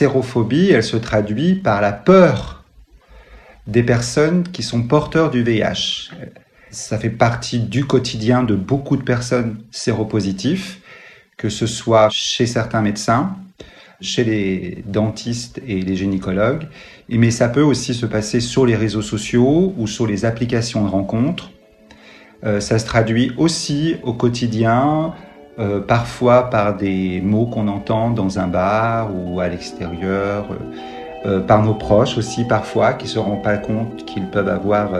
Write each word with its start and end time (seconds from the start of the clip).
sérophobie, 0.00 0.70
elle 0.70 0.84
se 0.84 0.96
traduit 0.96 1.56
par 1.56 1.80
la 1.80 1.92
peur 1.92 2.62
des 3.66 3.82
personnes 3.82 4.44
qui 4.44 4.62
sont 4.62 4.82
porteurs 4.84 5.30
du 5.30 5.42
VIH. 5.42 6.10
Ça 6.70 6.98
fait 6.98 7.10
partie 7.10 7.58
du 7.58 7.84
quotidien 7.84 8.44
de 8.44 8.54
beaucoup 8.54 8.96
de 8.96 9.02
personnes 9.02 9.58
séropositifs, 9.72 10.80
que 11.36 11.48
ce 11.48 11.66
soit 11.66 12.10
chez 12.10 12.46
certains 12.46 12.80
médecins, 12.80 13.36
chez 14.00 14.22
les 14.22 14.84
dentistes 14.86 15.60
et 15.66 15.82
les 15.82 15.96
gynécologues, 15.96 16.68
mais 17.08 17.32
ça 17.32 17.48
peut 17.48 17.62
aussi 17.62 17.92
se 17.92 18.06
passer 18.06 18.38
sur 18.38 18.66
les 18.66 18.76
réseaux 18.76 19.02
sociaux 19.02 19.74
ou 19.76 19.88
sur 19.88 20.06
les 20.06 20.24
applications 20.24 20.84
de 20.84 20.90
rencontres. 20.90 21.50
Euh, 22.44 22.60
ça 22.60 22.78
se 22.78 22.86
traduit 22.86 23.32
aussi 23.36 23.96
au 24.04 24.12
quotidien, 24.12 25.12
euh, 25.58 25.80
parfois 25.80 26.50
par 26.50 26.76
des 26.76 27.20
mots 27.20 27.46
qu'on 27.46 27.68
entend 27.68 28.10
dans 28.10 28.38
un 28.38 28.46
bar 28.46 29.10
ou 29.14 29.40
à 29.40 29.48
l'extérieur, 29.48 30.46
euh, 31.26 31.40
par 31.40 31.64
nos 31.64 31.74
proches 31.74 32.16
aussi 32.16 32.44
parfois 32.44 32.92
qui 32.92 33.06
ne 33.06 33.10
se 33.10 33.18
rendent 33.18 33.42
pas 33.42 33.56
compte 33.56 34.04
qu'ils 34.04 34.28
peuvent 34.30 34.48
avoir 34.48 34.90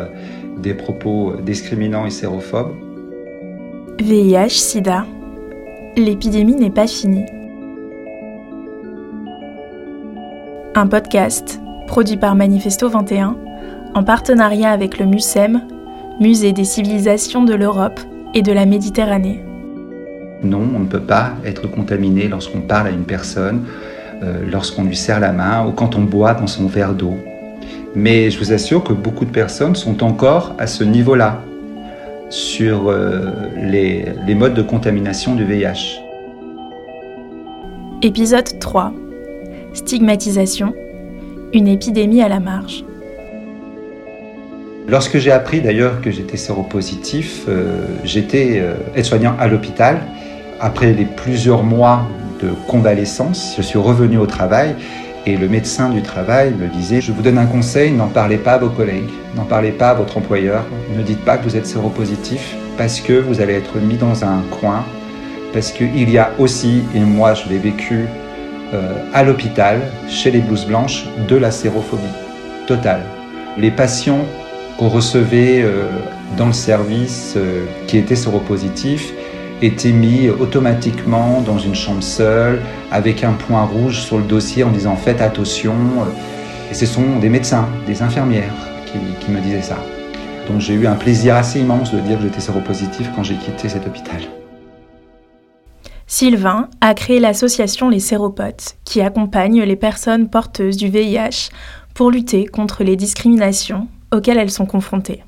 des 0.57 0.75
propos 0.75 1.35
discriminants 1.43 2.07
et 2.07 2.11
sérophobes. 2.11 2.75
VIH, 4.01 4.51
SIDA, 4.51 5.07
l'épidémie 5.97 6.55
n'est 6.55 6.71
pas 6.71 6.87
finie. 6.87 7.27
Un 10.75 10.87
podcast 10.87 11.61
produit 11.89 12.17
par 12.17 12.37
Manifesto 12.37 12.89
21 12.89 13.37
en 13.95 14.05
partenariat 14.05 14.71
avec 14.71 14.99
le 14.99 15.07
MUSEM, 15.07 15.63
Musée 16.21 16.53
des 16.53 16.65
civilisations 16.65 17.45
de 17.45 17.55
l'Europe 17.55 18.01
et 18.35 18.43
de 18.43 18.53
la 18.53 18.67
Méditerranée. 18.67 19.48
Non, 20.43 20.67
on 20.75 20.81
ne 20.81 20.87
peut 20.87 21.01
pas 21.01 21.33
être 21.45 21.67
contaminé 21.67 22.29
lorsqu'on 22.29 22.61
parle 22.61 22.89
à 22.89 22.91
une 22.91 23.05
personne, 23.05 23.65
euh, 24.23 24.41
lorsqu'on 24.51 24.85
lui 24.85 24.97
serre 24.97 25.21
la 25.21 25.33
main 25.33 25.67
ou 25.67 25.73
quand 25.73 25.97
on 25.97 26.03
boit 26.03 26.35
dans 26.35 26.47
son 26.47 26.67
verre 26.67 26.95
d'eau. 26.95 27.17
Mais 27.95 28.31
je 28.31 28.39
vous 28.39 28.53
assure 28.53 28.85
que 28.85 28.93
beaucoup 28.93 29.25
de 29.25 29.31
personnes 29.31 29.75
sont 29.75 30.05
encore 30.05 30.55
à 30.59 30.67
ce 30.67 30.85
niveau-là 30.85 31.43
sur 32.29 32.89
euh, 32.89 33.31
les, 33.57 34.05
les 34.27 34.35
modes 34.35 34.55
de 34.55 34.63
contamination 34.63 35.35
du 35.35 35.45
VIH. 35.45 36.01
Épisode 38.03 38.59
3. 38.61 38.93
Stigmatisation. 39.73 40.73
Une 41.53 41.67
épidémie 41.67 42.23
à 42.23 42.29
la 42.29 42.39
marge. 42.39 42.85
Lorsque 44.89 45.19
j'ai 45.19 45.33
appris 45.33 45.61
d'ailleurs 45.61 46.01
que 46.01 46.11
j'étais 46.11 46.39
séropositif, 46.39 47.45
euh, 47.47 47.85
j'étais 48.05 48.59
euh, 48.59 48.73
aide-soignant 48.97 49.35
à 49.39 49.47
l'hôpital. 49.47 50.01
Après 50.61 50.93
les 50.93 51.05
plusieurs 51.05 51.63
mois 51.63 52.09
de 52.43 52.51
convalescence, 52.67 53.55
je 53.57 53.63
suis 53.63 53.79
revenu 53.79 54.19
au 54.19 54.27
travail 54.27 54.75
et 55.25 55.37
le 55.37 55.49
médecin 55.49 55.89
du 55.89 56.03
travail 56.03 56.53
me 56.53 56.67
disait, 56.67 57.01
je 57.01 57.13
vous 57.13 57.23
donne 57.23 57.39
un 57.39 57.47
conseil, 57.47 57.93
n'en 57.93 58.09
parlez 58.09 58.39
pas 58.39 58.55
à 58.55 58.59
vos 58.59 58.69
collègues, 58.69 59.11
n'en 59.37 59.45
parlez 59.45 59.71
pas 59.71 59.91
à 59.91 59.95
votre 59.95 60.19
employeur, 60.19 60.65
ne 60.97 61.03
dites 61.03 61.25
pas 61.25 61.37
que 61.37 61.45
vous 61.45 61.57
êtes 61.57 61.67
séropositif 61.67 62.57
parce 62.77 63.01
que 63.01 63.13
vous 63.13 63.41
allez 63.41 63.55
être 63.55 63.79
mis 63.79 63.97
dans 63.97 64.25
un 64.25 64.43
coin, 64.61 64.85
parce 65.53 65.71
qu'il 65.71 66.11
y 66.11 66.19
a 66.19 66.33
aussi, 66.39 66.83
et 66.93 67.01
moi 67.01 67.35
je 67.35 67.49
l'ai 67.49 67.59
vécu 67.59 68.07
euh, 68.75 68.95
à 69.15 69.23
l'hôpital, 69.23 69.81
chez 70.09 70.33
les 70.33 70.41
blouses 70.41 70.67
blanches, 70.67 71.05
de 71.29 71.37
la 71.37 71.53
sérophobie 71.53 72.03
totale. 72.67 73.03
Les 73.57 73.71
patients 73.71 74.25
qu'on 74.77 74.89
recevait 74.89 75.63
euh, 75.63 75.89
dans 76.37 76.47
le 76.47 76.53
service 76.53 77.35
euh, 77.37 77.65
qui 77.87 77.99
étaient 77.99 78.17
séropositifs 78.17 79.13
étaient 79.63 79.93
mis 79.93 80.29
automatiquement 80.29 81.41
dans 81.41 81.59
une 81.59 81.75
chambre 81.75 82.03
seule 82.03 82.61
avec 82.91 83.25
un 83.25 83.33
point 83.33 83.65
rouge 83.65 84.01
sur 84.01 84.19
le 84.19 84.25
dossier 84.25 84.65
en 84.65 84.71
disant 84.71 84.97
faites 84.97 85.21
attention. 85.21 85.75
Et 86.71 86.75
ce 86.75 86.87
sont 86.87 87.19
des 87.19 87.29
médecins, 87.29 87.69
des 87.87 88.03
infirmières 88.03 88.55
qui, 89.21 89.31
me 89.31 89.41
disaient 89.41 89.63
ça. 89.63 89.79
Donc 90.49 90.61
j'ai 90.61 90.75
eu 90.75 90.87
un 90.87 90.95
plaisir 90.95 91.37
assez 91.37 91.61
immense 91.61 91.93
de 91.93 92.01
dire 92.01 92.19
que 92.19 92.25
j'étais 92.25 92.41
séropositif 92.41 93.11
quand 93.15 93.23
j'ai 93.23 93.37
quitté 93.37 93.69
cet 93.69 93.87
hôpital. 93.87 94.23
Sylvain 96.07 96.69
a 96.81 96.95
créé 96.95 97.21
l'association 97.21 97.91
Les 97.91 98.01
Séropotes, 98.01 98.77
qui 98.85 99.03
accompagne 99.03 99.63
les 99.63 99.77
personnes 99.77 100.31
porteuses 100.31 100.79
du 100.79 100.89
VIH 100.89 101.51
pour 101.93 102.11
lutter 102.11 102.47
contre 102.47 102.83
les 102.83 102.97
discriminations 102.97 103.89
auxquelles 104.11 104.39
elles 104.39 104.51
sont 104.51 104.65
confrontées. 104.65 105.23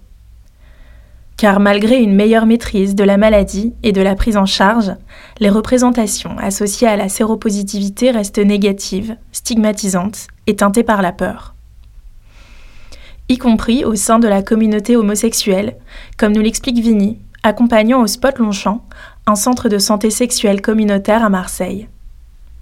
Car 1.41 1.59
malgré 1.59 2.03
une 2.03 2.15
meilleure 2.15 2.45
maîtrise 2.45 2.95
de 2.95 3.03
la 3.03 3.17
maladie 3.17 3.73
et 3.83 3.93
de 3.93 4.03
la 4.03 4.15
prise 4.15 4.37
en 4.37 4.45
charge, 4.45 4.93
les 5.39 5.49
représentations 5.49 6.37
associées 6.37 6.87
à 6.87 6.97
la 6.97 7.09
séropositivité 7.09 8.11
restent 8.11 8.45
négatives, 8.45 9.17
stigmatisantes 9.33 10.27
et 10.47 10.57
teintées 10.57 10.83
par 10.83 11.01
la 11.01 11.13
peur. 11.13 11.55
Y 13.31 13.39
compris 13.39 13.87
au 13.87 13.95
sein 13.95 14.19
de 14.19 14.29
la 14.29 14.43
communauté 14.43 14.97
homosexuelle, 14.97 15.79
comme 16.19 16.35
nous 16.35 16.43
l'explique 16.43 16.79
Vinny, 16.79 17.19
accompagnant 17.43 18.03
au 18.03 18.07
Spot 18.07 18.37
Longchamp, 18.37 18.85
un 19.27 19.35
centre 19.35 19.71
de 19.71 19.79
santé 19.79 20.11
sexuelle 20.11 20.61
communautaire 20.61 21.25
à 21.25 21.31
Marseille. 21.31 21.89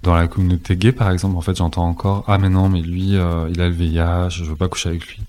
Dans 0.03 0.15
la 0.15 0.29
communauté 0.29 0.77
gay, 0.77 0.93
par 0.93 1.11
exemple, 1.11 1.35
en 1.35 1.41
fait, 1.41 1.57
j'entends 1.57 1.85
encore 1.85 2.23
Ah, 2.29 2.37
mais 2.37 2.47
non, 2.47 2.69
mais 2.69 2.79
lui, 2.79 3.17
euh, 3.17 3.49
il 3.51 3.59
a 3.59 3.67
le 3.67 3.75
VIH, 3.75 4.29
je 4.29 4.45
veux 4.45 4.55
pas 4.55 4.69
coucher 4.69 4.87
avec 4.87 5.05
lui. 5.05 5.19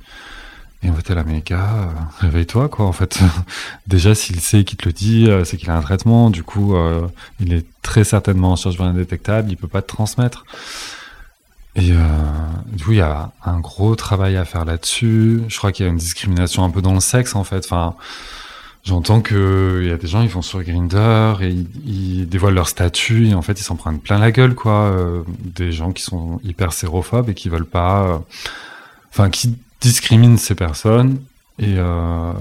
Et 0.82 0.90
t'es 1.02 1.14
là, 1.14 1.24
mais 1.26 1.42
gars, 1.42 1.90
réveille-toi, 2.20 2.68
quoi. 2.68 2.86
En 2.86 2.92
fait, 2.92 3.20
déjà, 3.86 4.14
s'il 4.14 4.40
sait 4.40 4.64
qu'il 4.64 4.78
te 4.78 4.86
le 4.86 4.92
dit, 4.94 5.28
euh, 5.28 5.44
c'est 5.44 5.58
qu'il 5.58 5.68
a 5.68 5.76
un 5.76 5.82
traitement. 5.82 6.30
Du 6.30 6.42
coup, 6.42 6.74
euh, 6.74 7.06
il 7.38 7.52
est 7.52 7.66
très 7.82 8.02
certainement 8.02 8.52
en 8.52 8.56
charge 8.56 8.80
indétectable. 8.80 9.50
Il 9.50 9.56
peut 9.56 9.68
pas 9.68 9.82
te 9.82 9.88
transmettre. 9.88 10.46
Et 11.76 11.92
euh, 11.92 11.96
du 12.72 12.82
coup, 12.82 12.92
il 12.92 12.98
y 12.98 13.02
a 13.02 13.30
un 13.44 13.60
gros 13.60 13.94
travail 13.94 14.38
à 14.38 14.46
faire 14.46 14.64
là-dessus. 14.64 15.42
Je 15.48 15.58
crois 15.58 15.70
qu'il 15.70 15.84
y 15.84 15.88
a 15.88 15.92
une 15.92 15.98
discrimination 15.98 16.64
un 16.64 16.70
peu 16.70 16.80
dans 16.80 16.94
le 16.94 17.00
sexe, 17.00 17.34
en 17.34 17.44
fait. 17.44 17.62
Enfin, 17.66 17.94
j'entends 18.82 19.20
que 19.20 19.80
il 19.82 19.88
y 19.90 19.92
a 19.92 19.98
des 19.98 20.08
gens, 20.08 20.22
ils 20.22 20.30
vont 20.30 20.40
sur 20.40 20.62
Grinder 20.62 21.34
et 21.42 21.50
ils, 21.84 22.26
dévoilent 22.26 22.54
leur 22.54 22.68
statut 22.68 23.28
et 23.28 23.34
en 23.34 23.42
fait, 23.42 23.60
ils 23.60 23.64
s'en 23.64 23.76
prennent 23.76 24.00
plein 24.00 24.18
la 24.18 24.32
gueule, 24.32 24.54
quoi. 24.54 24.94
des 25.26 25.72
gens 25.72 25.92
qui 25.92 26.02
sont 26.02 26.40
hyper 26.42 26.72
sérophobes 26.72 27.28
et 27.28 27.34
qui 27.34 27.50
veulent 27.50 27.66
pas, 27.66 28.22
enfin, 29.10 29.28
qui 29.30 29.58
discriminent 29.80 30.38
ces 30.38 30.54
personnes 30.54 31.22
et, 31.58 31.74
euh, 31.76 32.32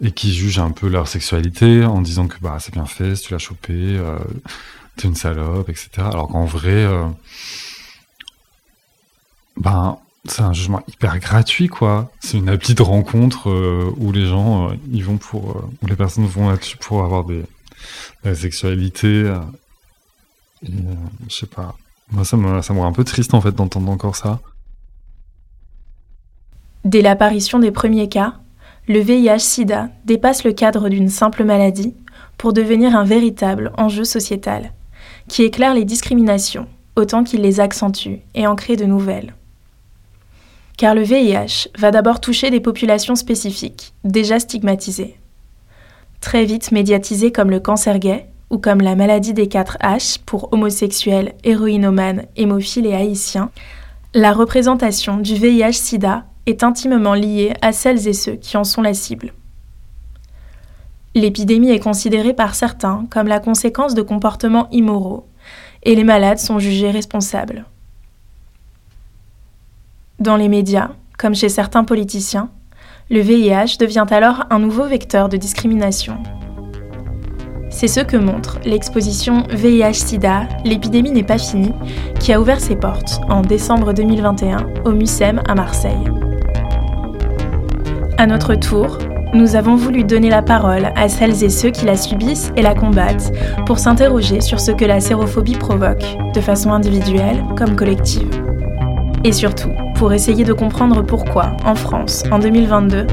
et 0.00 0.12
qui 0.12 0.34
jugent 0.34 0.58
un 0.58 0.70
peu 0.70 0.88
leur 0.88 1.08
sexualité 1.08 1.84
en 1.84 2.02
disant 2.02 2.26
que 2.26 2.38
bah, 2.40 2.58
c'est 2.60 2.72
bien 2.72 2.86
fait, 2.86 3.16
si 3.16 3.26
tu 3.26 3.32
l'as 3.32 3.38
chopé, 3.38 3.72
euh, 3.74 4.18
t'es 4.96 5.08
une 5.08 5.14
salope, 5.14 5.68
etc. 5.68 5.90
Alors 5.98 6.28
qu'en 6.28 6.44
vrai, 6.44 6.70
euh, 6.70 7.06
ben, 9.56 9.98
c'est 10.24 10.42
un 10.42 10.52
jugement 10.52 10.82
hyper 10.88 11.18
gratuit, 11.18 11.68
quoi. 11.68 12.12
C'est 12.20 12.38
une 12.38 12.48
appli 12.48 12.74
de 12.74 12.82
rencontre 12.82 13.50
où 13.96 14.12
les 14.12 14.26
gens, 14.26 14.70
ils 14.92 15.04
vont 15.04 15.16
pour, 15.16 15.68
où 15.82 15.86
les 15.86 15.96
personnes 15.96 16.26
vont 16.26 16.48
là-dessus 16.48 16.76
pour 16.76 17.02
avoir 17.02 17.24
des, 17.24 17.42
sexualités. 18.34 19.34
et, 20.62 20.70
je 21.28 21.34
sais 21.34 21.46
pas. 21.46 21.76
Moi, 22.12 22.24
ça 22.24 22.36
me, 22.36 22.62
ça 22.62 22.72
me 22.72 22.78
rend 22.78 22.86
un 22.86 22.92
peu 22.92 23.02
triste, 23.02 23.34
en 23.34 23.40
fait, 23.40 23.52
d'entendre 23.52 23.90
encore 23.90 24.14
ça. 24.14 24.40
Dès 26.84 27.02
l'apparition 27.02 27.58
des 27.58 27.70
premiers 27.70 28.08
cas, 28.08 28.34
le 28.88 28.98
VIH-Sida 28.98 29.88
dépasse 30.04 30.44
le 30.44 30.52
cadre 30.52 30.88
d'une 30.88 31.08
simple 31.08 31.44
maladie 31.44 31.94
pour 32.38 32.52
devenir 32.52 32.96
un 32.96 33.04
véritable 33.04 33.72
enjeu 33.78 34.04
sociétal, 34.04 34.72
qui 35.28 35.44
éclaire 35.44 35.74
les 35.74 35.84
discriminations 35.84 36.66
autant 36.96 37.24
qu'il 37.24 37.40
les 37.40 37.60
accentue 37.60 38.18
et 38.34 38.46
en 38.46 38.56
crée 38.56 38.76
de 38.76 38.84
nouvelles. 38.84 39.34
Car 40.76 40.94
le 40.94 41.02
VIH 41.02 41.68
va 41.78 41.90
d'abord 41.90 42.20
toucher 42.20 42.50
des 42.50 42.60
populations 42.60 43.14
spécifiques, 43.14 43.94
déjà 44.04 44.40
stigmatisées. 44.40 45.16
Très 46.20 46.44
vite 46.44 46.72
médiatisées 46.72 47.32
comme 47.32 47.50
le 47.50 47.60
cancer 47.60 47.98
gay 47.98 48.26
ou 48.50 48.58
comme 48.58 48.80
la 48.80 48.96
maladie 48.96 49.32
des 49.32 49.48
4 49.48 49.78
H 49.80 50.18
pour 50.26 50.52
homosexuels, 50.52 51.34
héroïnomanes, 51.44 52.26
hémophiles 52.36 52.86
et 52.86 52.94
haïtiens, 52.94 53.50
la 54.14 54.32
représentation 54.32 55.16
du 55.18 55.34
VIH-Sida 55.34 56.24
est 56.46 56.62
intimement 56.62 57.14
liée 57.14 57.54
à 57.62 57.72
celles 57.72 58.08
et 58.08 58.12
ceux 58.12 58.34
qui 58.34 58.56
en 58.56 58.64
sont 58.64 58.82
la 58.82 58.94
cible. 58.94 59.32
L'épidémie 61.14 61.70
est 61.70 61.78
considérée 61.78 62.34
par 62.34 62.54
certains 62.54 63.06
comme 63.10 63.28
la 63.28 63.38
conséquence 63.38 63.94
de 63.94 64.02
comportements 64.02 64.68
immoraux, 64.70 65.26
et 65.82 65.94
les 65.94 66.04
malades 66.04 66.38
sont 66.38 66.58
jugés 66.58 66.90
responsables. 66.90 67.66
Dans 70.18 70.36
les 70.36 70.48
médias, 70.48 70.90
comme 71.18 71.34
chez 71.34 71.48
certains 71.48 71.84
politiciens, 71.84 72.48
le 73.10 73.20
VIH 73.20 73.76
devient 73.78 74.06
alors 74.10 74.44
un 74.50 74.58
nouveau 74.58 74.86
vecteur 74.86 75.28
de 75.28 75.36
discrimination. 75.36 76.16
C'est 77.70 77.88
ce 77.88 78.00
que 78.00 78.16
montre 78.16 78.58
l'exposition 78.64 79.42
VIH-Sida, 79.50 80.48
l'épidémie 80.64 81.10
n'est 81.10 81.24
pas 81.24 81.38
finie, 81.38 81.74
qui 82.20 82.32
a 82.32 82.40
ouvert 82.40 82.60
ses 82.60 82.76
portes 82.76 83.20
en 83.28 83.42
décembre 83.42 83.92
2021 83.92 84.66
au 84.84 84.92
MUSEM 84.92 85.42
à 85.48 85.54
Marseille. 85.54 86.31
À 88.22 88.26
notre 88.28 88.54
tour, 88.54 88.98
nous 89.34 89.56
avons 89.56 89.74
voulu 89.74 90.04
donner 90.04 90.30
la 90.30 90.42
parole 90.42 90.92
à 90.94 91.08
celles 91.08 91.42
et 91.42 91.48
ceux 91.48 91.70
qui 91.70 91.86
la 91.86 91.96
subissent 91.96 92.52
et 92.56 92.62
la 92.62 92.72
combattent 92.72 93.32
pour 93.66 93.80
s'interroger 93.80 94.40
sur 94.40 94.60
ce 94.60 94.70
que 94.70 94.84
la 94.84 95.00
sérophobie 95.00 95.56
provoque, 95.56 96.04
de 96.32 96.40
façon 96.40 96.70
individuelle 96.70 97.42
comme 97.56 97.74
collective. 97.74 98.30
Et 99.24 99.32
surtout, 99.32 99.70
pour 99.96 100.12
essayer 100.12 100.44
de 100.44 100.52
comprendre 100.52 101.02
pourquoi, 101.02 101.56
en 101.64 101.74
France, 101.74 102.22
en 102.30 102.38
2022, 102.38 103.08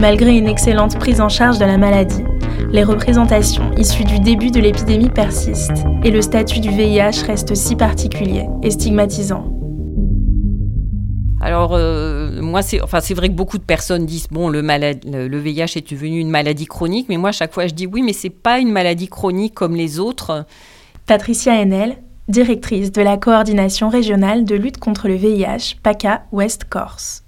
malgré 0.00 0.34
une 0.34 0.48
excellente 0.48 0.98
prise 0.98 1.20
en 1.20 1.28
charge 1.28 1.58
de 1.58 1.66
la 1.66 1.76
maladie, 1.76 2.24
les 2.70 2.84
représentations 2.84 3.70
issues 3.76 4.04
du 4.04 4.18
début 4.18 4.50
de 4.50 4.60
l'épidémie 4.60 5.10
persistent 5.10 5.84
et 6.04 6.10
le 6.10 6.22
statut 6.22 6.60
du 6.60 6.70
VIH 6.70 7.26
reste 7.26 7.54
si 7.54 7.76
particulier 7.76 8.46
et 8.62 8.70
stigmatisant. 8.70 9.44
Euh, 11.46 12.23
moi, 12.54 12.62
c'est 12.62 12.80
enfin, 12.80 13.00
vrai 13.00 13.30
que 13.30 13.34
beaucoup 13.34 13.58
de 13.58 13.64
personnes 13.64 14.06
disent 14.06 14.28
bon, 14.30 14.48
le, 14.48 14.60
le, 14.60 15.38
VIH 15.40 15.76
est 15.76 15.90
devenu 15.90 16.20
une 16.20 16.30
maladie 16.30 16.66
chronique, 16.66 17.08
mais 17.08 17.16
moi, 17.16 17.30
à 17.30 17.32
chaque 17.32 17.52
fois, 17.52 17.66
je 17.66 17.74
dis 17.74 17.84
oui, 17.84 18.00
mais 18.00 18.12
c'est 18.12 18.30
pas 18.30 18.60
une 18.60 18.70
maladie 18.70 19.08
chronique 19.08 19.54
comme 19.54 19.74
les 19.74 19.98
autres. 19.98 20.46
Patricia 21.04 21.60
Henel, 21.60 21.96
directrice 22.28 22.92
de 22.92 23.02
la 23.02 23.16
coordination 23.16 23.88
régionale 23.88 24.44
de 24.44 24.54
lutte 24.54 24.78
contre 24.78 25.08
le 25.08 25.16
VIH, 25.16 25.80
PACA 25.82 26.26
West 26.30 26.66
Corse. 26.70 27.24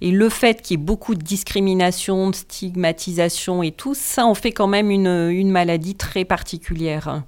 Et 0.00 0.12
le 0.12 0.28
fait 0.28 0.62
qu'il 0.62 0.78
y 0.78 0.80
ait 0.80 0.84
beaucoup 0.84 1.16
de 1.16 1.24
discrimination, 1.24 2.30
de 2.30 2.36
stigmatisation 2.36 3.64
et 3.64 3.72
tout, 3.72 3.94
ça 3.96 4.26
en 4.26 4.34
fait 4.34 4.52
quand 4.52 4.68
même 4.68 4.92
une, 4.92 5.08
une 5.08 5.50
maladie 5.50 5.96
très 5.96 6.24
particulière 6.24 7.24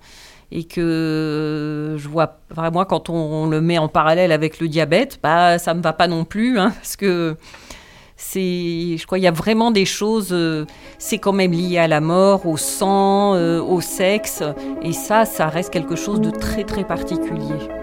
et 0.53 0.65
que 0.65 1.97
je 1.99 2.09
vois 2.09 2.39
vraiment 2.51 2.85
quand 2.85 3.09
on, 3.09 3.47
le 3.47 3.61
met 3.61 3.79
en 3.79 3.89
parallèle 3.89 4.33
avec 4.33 4.61
le 4.61 4.69
diabète, 4.69 5.19
bah 5.23 5.59
ça 5.59 5.75
me 5.75 5.83
va 5.83 5.93
pas 5.93 6.09
non 6.09 6.25
plus 6.25 6.59
hein, 6.59 6.73
parce 6.77 6.97
que 6.97 7.37
c'est 8.17 8.97
je 8.99 9.07
crois 9.07 9.19
il 9.19 9.23
y 9.23 9.29
a 9.29 9.33
vraiment 9.33 9.71
des 9.71 9.87
choses 9.87 10.31
euh, 10.33 10.67
c'est 10.99 11.19
quand 11.19 11.33
même 11.33 11.53
lié 11.53 11.79
à 11.79 11.89
la 11.89 12.01
mort, 12.01 12.47
au 12.47 12.57
sang, 12.57 13.35
euh, 13.35 13.61
au 13.61 13.81
sexe 13.81 14.43
et 14.83 14.93
ça 14.93 15.25
ça 15.25 15.49
reste 15.49 15.73
quelque 15.73 15.97
chose 15.97 16.21
de 16.21 16.31
très 16.31 16.65
très 16.65 16.85
particulier. 16.85 17.80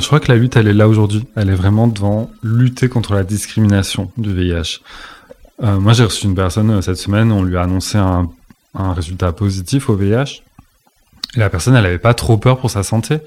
Je 0.00 0.06
crois 0.06 0.20
que 0.20 0.30
la 0.30 0.38
lutte, 0.38 0.56
elle 0.56 0.68
est 0.68 0.74
là 0.74 0.88
aujourd'hui. 0.88 1.24
Elle 1.36 1.50
est 1.50 1.54
vraiment 1.54 1.86
devant 1.86 2.30
lutter 2.42 2.88
contre 2.88 3.14
la 3.14 3.24
discrimination 3.24 4.10
du 4.16 4.34
VIH. 4.34 4.80
Euh, 5.62 5.78
moi, 5.78 5.92
j'ai 5.92 6.04
reçu 6.04 6.26
une 6.26 6.34
personne 6.34 6.70
euh, 6.70 6.82
cette 6.82 6.98
semaine, 6.98 7.32
on 7.32 7.42
lui 7.42 7.56
a 7.56 7.62
annoncé 7.62 7.98
un, 7.98 8.28
résultat 8.74 9.32
positif 9.32 9.88
au 9.88 9.96
VIH. 9.96 10.42
La 11.34 11.48
personne, 11.48 11.74
elle 11.74 11.84
n'avait 11.84 11.98
pas 11.98 12.12
trop 12.12 12.36
peur 12.36 12.58
pour 12.58 12.70
sa 12.70 12.82
santé. 12.82 13.20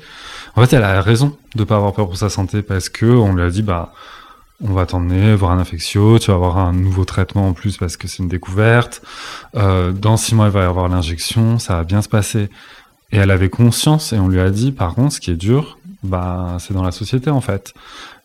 En 0.55 0.63
fait, 0.63 0.73
elle 0.73 0.83
a 0.83 1.01
raison 1.01 1.35
de 1.55 1.63
pas 1.63 1.75
avoir 1.75 1.93
peur 1.93 2.07
pour 2.07 2.17
sa 2.17 2.29
santé 2.29 2.61
parce 2.61 2.87
que 2.87 3.05
on 3.05 3.33
lui 3.33 3.41
a 3.41 3.49
dit, 3.49 3.63
bah, 3.63 3.93
on 4.63 4.73
va 4.73 4.85
t'emmener 4.85 5.33
voir 5.35 5.51
un 5.51 5.59
infectio, 5.59 6.19
tu 6.19 6.27
vas 6.27 6.35
avoir 6.35 6.57
un 6.59 6.71
nouveau 6.71 7.03
traitement 7.03 7.47
en 7.47 7.53
plus 7.53 7.77
parce 7.77 7.97
que 7.97 8.07
c'est 8.07 8.21
une 8.21 8.29
découverte. 8.29 9.01
Euh, 9.55 9.91
dans 9.91 10.17
six 10.17 10.35
mois, 10.35 10.47
il 10.47 10.51
va 10.51 10.61
y 10.61 10.65
avoir 10.65 10.87
l'injection, 10.87 11.57
ça 11.57 11.77
va 11.77 11.83
bien 11.83 12.03
se 12.03 12.09
passer. 12.09 12.49
Et 13.11 13.17
elle 13.17 13.31
avait 13.31 13.49
conscience 13.49 14.13
et 14.13 14.19
on 14.19 14.27
lui 14.27 14.39
a 14.39 14.51
dit, 14.51 14.71
par 14.71 14.93
contre, 14.93 15.13
ce 15.13 15.19
qui 15.19 15.31
est 15.31 15.35
dur, 15.35 15.78
bah, 16.03 16.57
c'est 16.59 16.73
dans 16.73 16.83
la 16.83 16.91
société 16.91 17.29
en 17.29 17.41
fait. 17.41 17.73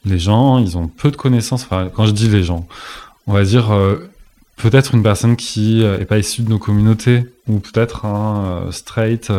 Les 0.05 0.19
gens, 0.19 0.59
ils 0.59 0.77
ont 0.77 0.89
peu 0.89 1.11
de 1.11 1.17
connaissances. 1.17 1.67
Quand 1.95 2.07
je 2.07 2.13
dis 2.13 2.29
les 2.29 2.43
gens, 2.43 2.67
on 3.27 3.33
va 3.33 3.45
dire 3.45 3.73
euh, 3.73 4.11
peut-être 4.57 4.95
une 4.95 5.03
personne 5.03 5.37
qui 5.37 5.83
euh, 5.83 5.99
est 5.99 6.05
pas 6.05 6.19
issue 6.19 6.43
de 6.43 6.51
nos 6.51 6.59
communautés 6.59 7.25
ou 7.49 7.59
peut-être 7.59 8.05
un 8.05 8.45
euh, 8.45 8.71
straight 8.71 9.33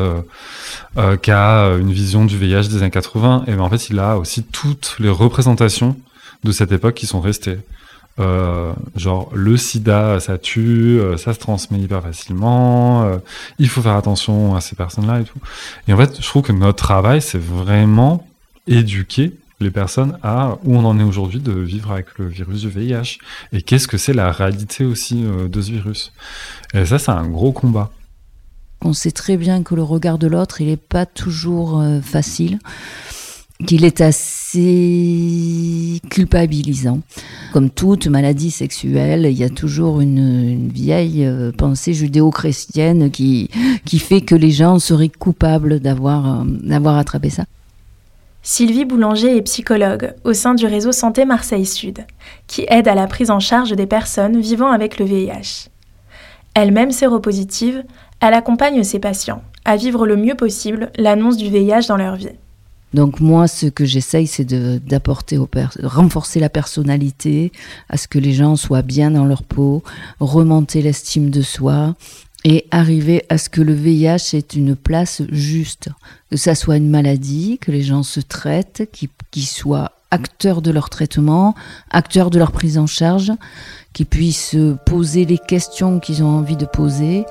qui 1.21 1.31
a 1.31 1.67
une 1.79 1.91
vision 1.91 2.25
du 2.25 2.37
VIH 2.37 2.67
des 2.69 2.77
années 2.77 2.91
80. 2.91 3.45
Et 3.47 3.51
ben 3.51 3.61
en 3.61 3.69
fait, 3.69 3.89
il 3.89 3.99
a 3.99 4.17
aussi 4.17 4.43
toutes 4.43 4.95
les 4.99 5.09
représentations 5.09 5.95
de 6.43 6.51
cette 6.51 6.71
époque 6.71 6.95
qui 6.95 7.07
sont 7.07 7.21
restées. 7.21 7.59
Genre 8.17 9.29
le 9.33 9.57
sida 9.57 10.19
ça 10.19 10.37
tue, 10.37 10.99
ça 11.17 11.33
se 11.33 11.39
transmet 11.39 11.79
hyper 11.79 12.01
facilement, 12.01 13.19
il 13.59 13.67
faut 13.67 13.81
faire 13.81 13.95
attention 13.95 14.55
à 14.55 14.61
ces 14.61 14.75
personnes-là 14.75 15.21
et 15.21 15.23
tout. 15.23 15.39
Et 15.87 15.93
en 15.93 15.97
fait, 15.97 16.21
je 16.21 16.27
trouve 16.27 16.43
que 16.43 16.53
notre 16.53 16.83
travail, 16.83 17.21
c'est 17.21 17.41
vraiment 17.41 18.25
éduquer 18.67 19.33
les 19.59 19.71
personnes 19.71 20.17
à 20.21 20.57
où 20.63 20.75
on 20.75 20.83
en 20.85 20.99
est 20.99 21.03
aujourd'hui 21.03 21.39
de 21.39 21.53
vivre 21.53 21.91
avec 21.91 22.17
le 22.17 22.27
virus 22.27 22.61
du 22.61 22.69
VIH 22.69 23.19
et 23.53 23.61
qu'est-ce 23.61 23.87
que 23.87 23.97
c'est 23.97 24.13
la 24.13 24.31
réalité 24.31 24.85
aussi 24.85 25.23
euh, 25.23 25.47
de 25.47 25.61
ce 25.61 25.71
virus. 25.71 26.13
Et 26.73 26.85
ça, 26.85 26.99
c'est 26.99 27.11
un 27.11 27.27
gros 27.27 27.51
combat. 27.51 27.91
On 28.81 28.93
sait 28.93 29.11
très 29.11 29.37
bien 29.37 29.63
que 29.63 29.73
le 29.73 29.83
regard 29.83 30.17
de 30.17 30.27
l'autre, 30.27 30.61
il 30.61 30.67
n'est 30.67 30.77
pas 30.77 31.05
toujours 31.05 31.79
euh, 31.79 32.01
facile, 32.01 32.59
qu'il 33.65 33.85
est 33.85 34.01
assez 34.01 34.51
culpabilisant. 36.09 36.99
Comme 37.53 37.69
toute 37.69 38.07
maladie 38.07 38.51
sexuelle, 38.51 39.27
il 39.29 39.37
y 39.37 39.43
a 39.43 39.49
toujours 39.49 40.01
une, 40.01 40.69
vieille 40.69 41.25
euh, 41.25 41.51
pensée 41.51 41.93
judéo-chrétienne 41.93 43.11
qui, 43.11 43.49
qui 43.85 43.99
fait 43.99 44.21
que 44.21 44.35
les 44.35 44.51
gens 44.51 44.79
seraient 44.79 45.09
coupables 45.09 45.79
d'avoir 45.79 46.45
d'avoir 46.45 46.97
attrapé 46.97 47.29
ça. 47.29 47.45
Sylvie 48.43 48.85
Boulanger 48.85 49.37
est 49.37 49.41
psychologue 49.41 50.13
au 50.23 50.33
sein 50.33 50.53
du 50.53 50.67
réseau 50.67 50.91
Santé 50.91 51.25
Marseille 51.25 51.65
Sud, 51.65 52.05
qui 52.45 52.65
aide 52.69 52.87
à 52.87 52.93
la 52.93 53.07
prise 53.07 53.31
en 53.31 53.39
charge 53.39 53.71
des 53.71 53.87
personnes 53.87 54.39
vivant 54.39 54.69
avec 54.69 54.99
le 54.99 55.05
VIH. 55.05 55.69
Elle-même 56.53 56.91
séropositive, 56.91 57.83
elle 58.19 58.35
accompagne 58.35 58.83
ses 58.83 58.99
patients 58.99 59.41
à 59.65 59.77
vivre 59.77 60.05
le 60.05 60.15
mieux 60.15 60.35
possible 60.35 60.91
l'annonce 60.95 61.37
du 61.37 61.49
VIH 61.49 61.87
dans 61.87 61.97
leur 61.97 62.15
vie. 62.15 62.29
Donc 62.95 63.19
moi, 63.19 63.49
ce 63.49 63.65
que 63.65 63.83
j'essaye, 63.83 64.25
c'est 64.25 64.45
d'apporter, 64.45 65.37
renforcer 65.83 66.39
la 66.39 66.47
personnalité, 66.47 67.51
à 67.89 67.97
ce 67.97 68.07
que 68.07 68.17
les 68.17 68.31
gens 68.31 68.55
soient 68.55 68.83
bien 68.83 69.11
dans 69.11 69.25
leur 69.25 69.43
peau, 69.43 69.83
remonter 70.21 70.81
l'estime 70.81 71.29
de 71.29 71.41
soi, 71.41 71.95
et 72.45 72.67
arriver 72.71 73.25
à 73.27 73.37
ce 73.37 73.49
que 73.49 73.59
le 73.59 73.73
VIH 73.73 74.37
ait 74.37 74.55
une 74.55 74.77
place 74.77 75.23
juste, 75.29 75.89
que 76.31 76.37
ça 76.37 76.55
soit 76.55 76.77
une 76.77 76.89
maladie, 76.89 77.57
que 77.59 77.71
les 77.71 77.81
gens 77.81 78.03
se 78.03 78.21
traitent, 78.21 78.89
qu'ils 78.93 79.45
soient 79.45 79.91
acteurs 80.09 80.61
de 80.61 80.71
leur 80.71 80.89
traitement, 80.89 81.53
acteurs 81.89 82.29
de 82.29 82.39
leur 82.39 82.53
prise 82.53 82.77
en 82.77 82.87
charge, 82.87 83.33
qu'ils 83.91 84.05
puissent 84.05 84.55
poser 84.85 85.25
les 85.25 85.37
questions 85.37 85.99
qu'ils 85.99 86.23
ont 86.23 86.29
envie 86.29 86.55
de 86.55 86.65
poser 86.65 87.25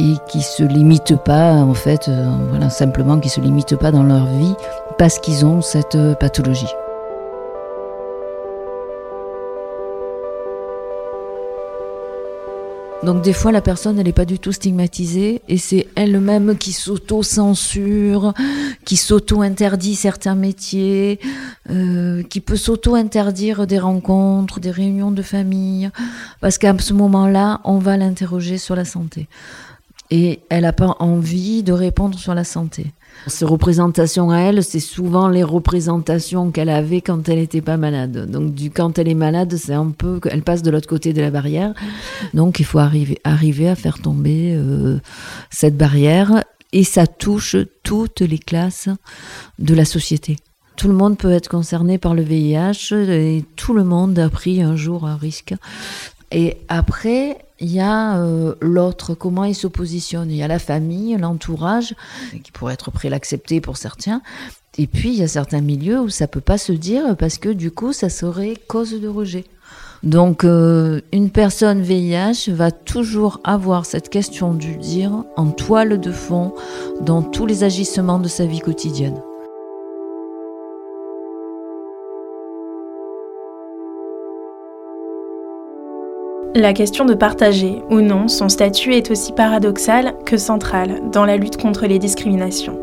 et 0.00 0.14
qui 0.28 0.42
se 0.42 0.62
limitent 0.62 1.16
pas 1.24 1.54
en 1.54 1.74
fait, 1.74 2.08
euh, 2.08 2.68
simplement 2.68 3.18
qui 3.20 3.28
se 3.28 3.40
limitent 3.40 3.76
pas 3.76 3.90
dans 3.90 4.02
leur 4.02 4.26
vie 4.26 4.54
parce 4.98 5.18
qu'ils 5.18 5.44
ont 5.44 5.60
cette 5.60 5.98
pathologie. 6.18 6.72
Donc 13.04 13.20
des 13.20 13.34
fois, 13.34 13.52
la 13.52 13.60
personne, 13.60 13.96
n'est 13.96 14.12
pas 14.14 14.24
du 14.24 14.38
tout 14.38 14.52
stigmatisée 14.52 15.42
et 15.46 15.58
c'est 15.58 15.88
elle-même 15.94 16.56
qui 16.56 16.72
s'auto-censure, 16.72 18.32
qui 18.86 18.96
s'auto-interdit 18.96 19.94
certains 19.94 20.34
métiers, 20.34 21.20
euh, 21.68 22.22
qui 22.22 22.40
peut 22.40 22.56
s'auto-interdire 22.56 23.66
des 23.66 23.78
rencontres, 23.78 24.58
des 24.58 24.70
réunions 24.70 25.10
de 25.10 25.20
famille, 25.20 25.90
parce 26.40 26.56
qu'à 26.56 26.74
ce 26.78 26.94
moment-là, 26.94 27.60
on 27.64 27.76
va 27.76 27.98
l'interroger 27.98 28.56
sur 28.56 28.74
la 28.74 28.86
santé. 28.86 29.28
Et 30.14 30.38
elle 30.48 30.62
n'a 30.62 30.72
pas 30.72 30.94
envie 31.00 31.64
de 31.64 31.72
répondre 31.72 32.16
sur 32.16 32.36
la 32.36 32.44
santé. 32.44 32.92
Ces 33.26 33.44
représentations 33.44 34.30
à 34.30 34.38
elle, 34.38 34.62
c'est 34.62 34.78
souvent 34.78 35.26
les 35.26 35.42
représentations 35.42 36.52
qu'elle 36.52 36.68
avait 36.68 37.00
quand 37.00 37.28
elle 37.28 37.40
n'était 37.40 37.60
pas 37.60 37.76
malade. 37.76 38.30
Donc, 38.30 38.54
quand 38.72 38.96
elle 39.00 39.08
est 39.08 39.14
malade, 39.14 39.56
c'est 39.56 39.74
un 39.74 39.90
peu 39.90 40.20
qu'elle 40.20 40.42
passe 40.42 40.62
de 40.62 40.70
l'autre 40.70 40.86
côté 40.86 41.12
de 41.12 41.20
la 41.20 41.32
barrière. 41.32 41.74
Donc, 42.32 42.60
il 42.60 42.64
faut 42.64 42.78
arriver, 42.78 43.18
arriver 43.24 43.68
à 43.68 43.74
faire 43.74 43.98
tomber 43.98 44.54
euh, 44.54 45.00
cette 45.50 45.76
barrière. 45.76 46.44
Et 46.72 46.84
ça 46.84 47.08
touche 47.08 47.56
toutes 47.82 48.20
les 48.20 48.38
classes 48.38 48.88
de 49.58 49.74
la 49.74 49.84
société. 49.84 50.36
Tout 50.76 50.86
le 50.86 50.94
monde 50.94 51.18
peut 51.18 51.32
être 51.32 51.48
concerné 51.48 51.98
par 51.98 52.14
le 52.14 52.22
VIH 52.22 52.92
et 52.92 53.44
tout 53.56 53.74
le 53.74 53.82
monde 53.82 54.16
a 54.20 54.28
pris 54.28 54.62
un 54.62 54.76
jour 54.76 55.08
un 55.08 55.16
risque. 55.16 55.54
Et 56.30 56.58
après, 56.68 57.38
il 57.60 57.72
y 57.72 57.80
a 57.80 58.18
euh, 58.18 58.54
l'autre, 58.60 59.14
comment 59.14 59.44
il 59.44 59.54
se 59.54 59.66
positionne. 59.66 60.30
Il 60.30 60.36
y 60.36 60.42
a 60.42 60.48
la 60.48 60.58
famille, 60.58 61.16
l'entourage, 61.16 61.94
qui 62.42 62.50
pourrait 62.52 62.74
être 62.74 62.90
prêt 62.90 63.08
à 63.08 63.12
l'accepter 63.12 63.60
pour 63.60 63.76
certains. 63.76 64.22
Et 64.76 64.86
puis, 64.86 65.10
il 65.10 65.16
y 65.16 65.22
a 65.22 65.28
certains 65.28 65.60
milieux 65.60 66.00
où 66.00 66.08
ça 66.08 66.26
peut 66.26 66.40
pas 66.40 66.58
se 66.58 66.72
dire 66.72 67.16
parce 67.16 67.38
que 67.38 67.48
du 67.48 67.70
coup, 67.70 67.92
ça 67.92 68.08
serait 68.08 68.56
cause 68.66 69.00
de 69.00 69.08
rejet. 69.08 69.44
Donc, 70.02 70.44
euh, 70.44 71.00
une 71.12 71.30
personne 71.30 71.80
VIH 71.80 72.50
va 72.50 72.70
toujours 72.70 73.40
avoir 73.44 73.86
cette 73.86 74.10
question 74.10 74.52
du 74.52 74.76
dire 74.76 75.24
en 75.36 75.50
toile 75.50 75.98
de 75.98 76.12
fond 76.12 76.52
dans 77.00 77.22
tous 77.22 77.46
les 77.46 77.64
agissements 77.64 78.18
de 78.18 78.28
sa 78.28 78.44
vie 78.44 78.60
quotidienne. 78.60 79.20
La 86.56 86.72
question 86.72 87.04
de 87.04 87.14
partager 87.14 87.82
ou 87.90 88.00
non 88.00 88.28
son 88.28 88.48
statut 88.48 88.94
est 88.94 89.10
aussi 89.10 89.32
paradoxale 89.32 90.14
que 90.24 90.36
centrale 90.36 91.00
dans 91.10 91.24
la 91.24 91.36
lutte 91.36 91.60
contre 91.60 91.86
les 91.86 91.98
discriminations. 91.98 92.78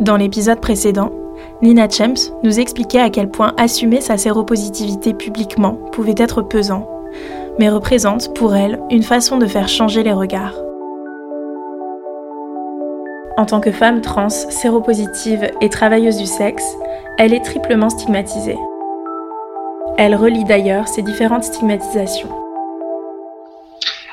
Dans 0.00 0.16
l'épisode 0.16 0.62
précédent, 0.62 1.12
Nina 1.60 1.90
Champs 1.90 2.32
nous 2.42 2.58
expliquait 2.58 3.00
à 3.00 3.10
quel 3.10 3.30
point 3.30 3.52
assumer 3.58 4.00
sa 4.00 4.16
séropositivité 4.16 5.12
publiquement 5.12 5.74
pouvait 5.92 6.14
être 6.16 6.40
pesant, 6.40 6.88
mais 7.58 7.68
représente 7.68 8.34
pour 8.34 8.56
elle 8.56 8.80
une 8.90 9.02
façon 9.02 9.36
de 9.36 9.46
faire 9.46 9.68
changer 9.68 10.02
les 10.02 10.14
regards. 10.14 10.56
En 13.36 13.44
tant 13.44 13.60
que 13.60 13.72
femme 13.72 14.00
trans, 14.00 14.30
séropositive 14.30 15.50
et 15.60 15.68
travailleuse 15.68 16.16
du 16.16 16.26
sexe, 16.26 16.64
elle 17.18 17.34
est 17.34 17.44
triplement 17.44 17.90
stigmatisée. 17.90 18.56
Elle 20.02 20.14
relie 20.14 20.44
d'ailleurs 20.44 20.88
ces 20.88 21.02
différentes 21.02 21.44
stigmatisations. 21.44 22.34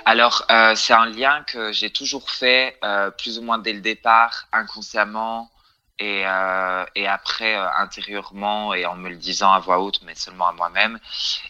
Alors, 0.03 0.45
euh, 0.51 0.75
c'est 0.75 0.91
un 0.91 1.05
lien 1.05 1.45
que 1.47 1.71
j'ai 1.71 1.89
toujours 1.91 2.29
fait, 2.29 2.77
euh, 2.83 3.09
plus 3.09 3.39
ou 3.39 3.41
moins 3.41 3.57
dès 3.57 3.71
le 3.71 3.79
départ, 3.79 4.49
inconsciemment, 4.51 5.49
et, 5.97 6.23
euh, 6.25 6.83
et 6.95 7.07
après 7.07 7.55
intérieurement 7.55 8.73
et 8.73 8.85
en 8.85 8.97
me 8.97 9.07
le 9.07 9.15
disant 9.15 9.53
à 9.53 9.59
voix 9.59 9.79
haute, 9.79 10.01
mais 10.03 10.13
seulement 10.13 10.49
à 10.49 10.51
moi-même. 10.51 10.99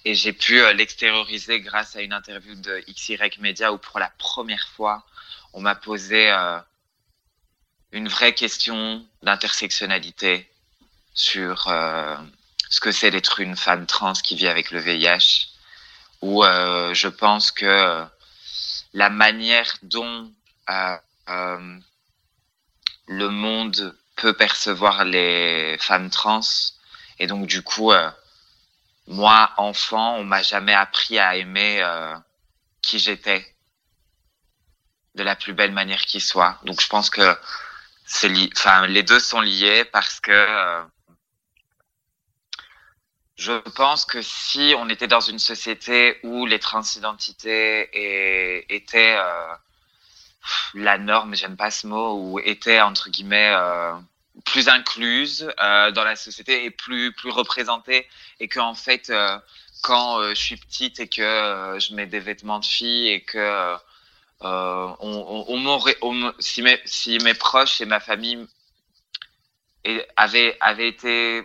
Et 0.06 0.14
j'ai 0.14 0.34
pu 0.34 0.62
l'extérioriser 0.76 1.60
grâce 1.60 1.96
à 1.96 2.02
une 2.02 2.14
interview 2.14 2.54
de 2.54 2.84
XY 2.92 3.18
Media 3.40 3.74
où 3.74 3.80
pour 3.80 3.98
la 3.98 4.12
première 4.20 4.68
fois, 4.76 5.04
on 5.54 5.62
m'a 5.62 5.74
posé 5.74 6.30
une 7.92 8.08
vraie 8.08 8.36
question 8.36 9.04
d'intersectionnalité 9.24 10.48
sur 11.16 11.68
ce 12.70 12.80
que 12.80 12.92
c'est 12.92 13.12
d'être 13.12 13.40
une 13.40 13.56
femme 13.56 13.86
trans 13.86 14.14
qui 14.14 14.36
vit 14.36 14.48
avec 14.48 14.72
le 14.72 14.80
VIH, 14.80 15.50
où 16.22 16.44
euh, 16.44 16.94
je 16.94 17.08
pense 17.08 17.52
que 17.52 18.06
la 18.94 19.10
manière 19.10 19.72
dont 19.84 20.32
euh, 20.70 20.98
euh, 21.30 21.80
le 23.08 23.30
monde 23.30 23.96
peut 24.16 24.34
percevoir 24.34 25.06
les 25.06 25.78
femmes 25.80 26.10
trans, 26.10 26.42
et 27.20 27.28
donc 27.28 27.48
du 27.48 27.62
coup, 27.62 27.92
moi, 29.08 29.52
enfant, 29.58 30.16
on 30.16 30.24
m'a 30.24 30.42
jamais 30.42 30.74
appris 30.74 31.20
à 31.20 31.36
aimer 31.36 31.84
qui 32.82 33.00
j'étais 33.00 33.56
de 35.16 35.24
la 35.24 35.36
plus 35.36 35.54
belle 35.54 35.72
manière 35.72 36.02
qui 36.02 36.20
soit. 36.20 36.60
Donc 36.64 36.82
je 36.82 36.88
pense 36.88 37.10
que 37.10 37.38
c'est 38.06 38.32
enfin 38.56 38.88
les 38.88 39.04
deux 39.04 39.20
sont 39.20 39.42
liés 39.42 39.84
parce 39.86 40.20
que 40.20 40.88
je 43.38 43.54
pense 43.54 44.06
que 44.06 44.22
si 44.24 44.74
on 44.78 44.90
était 44.90 45.08
dans 45.08 45.20
une 45.20 45.38
société 45.38 46.20
où 46.24 46.48
les 46.48 46.58
transidentités 46.60 47.84
étaient 48.74 49.16
euh, 49.16 49.54
la 50.74 50.98
norme, 50.98 51.36
j'aime 51.36 51.56
pas 51.56 51.70
ce 51.70 51.86
mot, 51.86 52.16
ou 52.16 52.40
étaient 52.40 52.82
entre 52.82 53.10
guillemets 53.12 53.54
euh, 53.56 53.94
plus 54.46 54.70
incluses 54.70 55.52
euh, 55.62 55.92
dans 55.92 56.04
la 56.04 56.16
société 56.16 56.66
et 56.66 56.72
plus 56.72 57.14
plus 57.14 57.30
représentées, 57.30 58.08
et 58.40 58.48
qu'en 58.48 58.74
fait, 58.74 59.14
quand 59.84 60.24
je 60.30 60.42
suis 60.42 60.58
petite 60.58 61.00
et 61.00 61.08
que 61.08 61.78
je 61.80 61.94
mets 61.94 62.08
des 62.08 62.20
vêtements 62.20 62.60
de 62.60 62.66
fille 62.66 63.10
et 63.10 63.22
que 63.22 63.76
on, 64.42 65.46
on, 66.02 66.34
si, 66.40 66.62
mes, 66.64 66.82
si 66.86 67.20
mes 67.20 67.34
proches 67.36 67.82
et 67.82 67.86
ma 67.86 68.00
famille 68.00 68.48
avaient, 70.16 70.58
avaient 70.60 70.90
été 70.90 71.44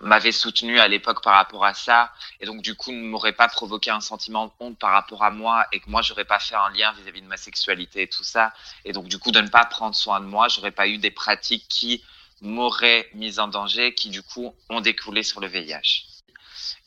m'avait 0.00 0.32
soutenu 0.32 0.78
à 0.78 0.88
l'époque 0.88 1.22
par 1.22 1.34
rapport 1.34 1.64
à 1.64 1.74
ça, 1.74 2.12
et 2.40 2.46
donc 2.46 2.62
du 2.62 2.74
coup 2.74 2.92
ne 2.92 3.02
m'aurait 3.02 3.32
pas 3.32 3.48
provoqué 3.48 3.90
un 3.90 4.00
sentiment 4.00 4.46
de 4.46 4.52
honte 4.60 4.78
par 4.78 4.92
rapport 4.92 5.24
à 5.24 5.30
moi, 5.30 5.66
et 5.72 5.80
que 5.80 5.90
moi 5.90 6.02
j'aurais 6.02 6.24
pas 6.24 6.38
fait 6.38 6.54
un 6.54 6.70
lien 6.70 6.92
vis-à-vis 6.92 7.22
de 7.22 7.26
ma 7.26 7.36
sexualité 7.36 8.02
et 8.02 8.08
tout 8.08 8.24
ça, 8.24 8.52
et 8.84 8.92
donc 8.92 9.08
du 9.08 9.18
coup 9.18 9.32
de 9.32 9.40
ne 9.40 9.48
pas 9.48 9.64
prendre 9.64 9.94
soin 9.94 10.20
de 10.20 10.26
moi, 10.26 10.48
j'aurais 10.48 10.70
pas 10.70 10.86
eu 10.86 10.98
des 10.98 11.10
pratiques 11.10 11.66
qui 11.68 12.04
m'auraient 12.40 13.08
mise 13.14 13.38
en 13.38 13.48
danger, 13.48 13.94
qui 13.94 14.10
du 14.10 14.22
coup 14.22 14.54
ont 14.68 14.80
découlé 14.80 15.22
sur 15.22 15.40
le 15.40 15.46
VIH. 15.46 16.06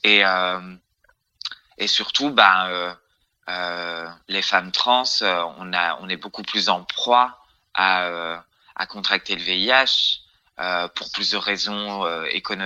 Et 0.03 0.25
euh, 0.25 0.75
et 1.77 1.88
surtout, 1.88 2.30
ben 2.30 2.68
euh, 2.68 2.94
euh, 3.50 4.10
les 4.27 4.42
femmes 4.42 4.72
trans, 4.72 5.03
on 5.22 5.74
a, 5.74 5.98
on 6.01 6.10
est 6.10 6.18
beaucoup 6.18 6.44
plus 6.44 6.70
en 6.70 6.84
proie 6.84 7.39
à 7.74 8.44
à 8.75 8.86
contracter 8.88 9.36
le 9.36 9.44
VIH. 9.44 10.23
Euh, 10.60 10.88
pour 10.89 11.10
plusieurs 11.12 11.41
raisons 11.41 12.05
euh, 12.05 12.25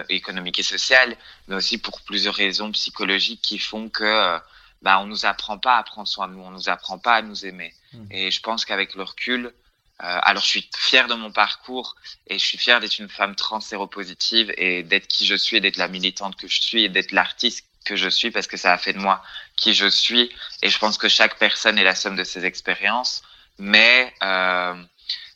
économiques 0.09 0.59
et 0.59 0.63
sociales, 0.63 1.15
mais 1.47 1.55
aussi 1.55 1.77
pour 1.77 2.01
plusieurs 2.01 2.35
raisons 2.35 2.69
psychologiques 2.73 3.41
qui 3.41 3.59
font 3.59 3.87
que 3.87 4.03
euh, 4.03 4.37
bah, 4.81 4.99
on 4.99 5.05
nous 5.05 5.25
apprend 5.25 5.57
pas 5.57 5.77
à 5.77 5.83
prendre 5.83 6.05
soin 6.05 6.27
de 6.27 6.33
nous, 6.33 6.41
on 6.41 6.51
nous 6.51 6.67
apprend 6.67 6.99
pas 6.99 7.15
à 7.15 7.21
nous 7.21 7.45
aimer. 7.45 7.73
Mmh. 7.93 8.11
Et 8.11 8.29
je 8.29 8.41
pense 8.41 8.65
qu'avec 8.65 8.95
le 8.95 9.03
recul, 9.03 9.53
alors 9.99 10.43
je 10.43 10.49
suis 10.49 10.69
fière 10.75 11.07
de 11.07 11.15
mon 11.15 11.31
parcours 11.31 11.95
et 12.27 12.37
je 12.37 12.45
suis 12.45 12.57
fière 12.57 12.81
d'être 12.81 12.99
une 12.99 13.09
femme 13.09 13.35
trans 13.35 13.61
séropositive 13.61 14.53
et 14.57 14.83
d'être 14.83 15.07
qui 15.07 15.25
je 15.25 15.33
suis 15.33 15.57
et 15.57 15.61
d'être 15.61 15.77
la 15.77 15.87
militante 15.87 16.35
que 16.35 16.47
je 16.47 16.61
suis 16.61 16.83
et 16.83 16.89
d'être 16.89 17.13
l'artiste 17.13 17.65
que 17.85 17.95
je 17.95 18.07
suis 18.09 18.29
parce 18.29 18.45
que 18.45 18.57
ça 18.57 18.73
a 18.73 18.77
fait 18.77 18.93
de 18.93 18.99
moi 18.99 19.23
qui 19.55 19.73
je 19.73 19.87
suis. 19.87 20.29
Et 20.61 20.69
je 20.69 20.77
pense 20.77 20.97
que 20.99 21.07
chaque 21.07 21.39
personne 21.39 21.79
est 21.79 21.83
la 21.85 21.95
somme 21.95 22.17
de 22.17 22.25
ses 22.25 22.45
expériences. 22.45 23.23
Mais 23.57 24.13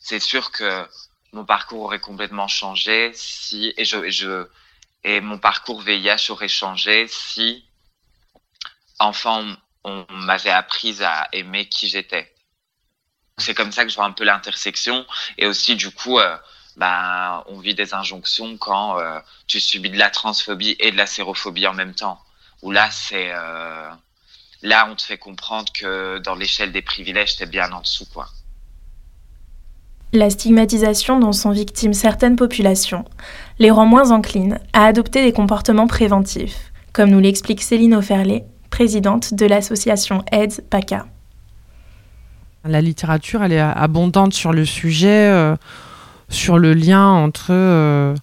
c'est 0.00 0.20
sûr 0.20 0.52
que 0.52 0.86
mon 1.32 1.44
parcours 1.44 1.82
aurait 1.82 2.00
complètement 2.00 2.48
changé 2.48 3.12
si 3.14 3.74
et 5.04 5.20
mon 5.20 5.38
parcours 5.38 5.80
VIH 5.80 6.30
aurait 6.30 6.48
changé 6.48 7.06
si 7.08 7.64
enfant 8.98 9.44
on, 9.84 10.06
m'avait 10.10 10.50
appris 10.50 11.02
à 11.02 11.28
aimer 11.32 11.68
qui 11.68 11.88
j'étais. 11.88 12.32
C'est 13.38 13.54
comme 13.54 13.72
ça 13.72 13.84
que 13.84 13.90
je 13.90 13.96
vois 13.96 14.04
un 14.04 14.12
peu 14.12 14.24
l'intersection 14.24 15.06
et 15.38 15.46
aussi 15.46 15.74
du 15.74 15.90
coup 15.90 16.18
euh, 16.18 16.36
ben 16.76 17.42
on 17.46 17.58
vit 17.58 17.74
des 17.74 17.94
injonctions 17.94 18.56
quand 18.58 19.00
euh, 19.00 19.18
tu 19.48 19.58
subis 19.58 19.90
de 19.90 19.98
la 19.98 20.10
transphobie 20.10 20.76
et 20.78 20.92
de 20.92 20.96
la 20.96 21.06
sérophobie 21.06 21.66
en 21.66 21.74
même 21.74 21.94
temps. 21.94 22.22
Où 22.60 22.70
là 22.70 22.90
c'est 22.90 23.32
euh, 23.32 23.90
là 24.60 24.86
on 24.88 24.94
te 24.94 25.02
fait 25.02 25.18
comprendre 25.18 25.72
que 25.72 26.18
dans 26.18 26.34
l'échelle 26.34 26.72
des 26.72 26.82
privilèges 26.82 27.36
t'es 27.36 27.46
bien 27.46 27.72
en 27.72 27.80
dessous 27.80 28.06
quoi. 28.12 28.28
La 30.14 30.28
stigmatisation 30.28 31.18
dont 31.18 31.32
sont 31.32 31.52
victimes 31.52 31.94
certaines 31.94 32.36
populations 32.36 33.06
les 33.58 33.70
rend 33.70 33.86
moins 33.86 34.10
enclines 34.10 34.58
à 34.74 34.84
adopter 34.84 35.24
des 35.24 35.32
comportements 35.32 35.86
préventifs, 35.86 36.70
comme 36.92 37.08
nous 37.08 37.18
l'explique 37.18 37.62
Céline 37.62 37.94
Oferlé, 37.94 38.44
présidente 38.68 39.32
de 39.32 39.46
l'association 39.46 40.22
AIDS 40.30 40.60
PACA. 40.68 41.06
La 42.66 42.82
littérature, 42.82 43.42
est 43.42 43.58
abondante 43.58 44.34
sur 44.34 44.52
le 44.52 44.66
sujet, 44.66 45.30
euh, 45.30 45.56
sur 46.28 46.58
le 46.58 46.74
lien 46.74 47.08
entre 47.08 47.46
euh, 47.50 48.14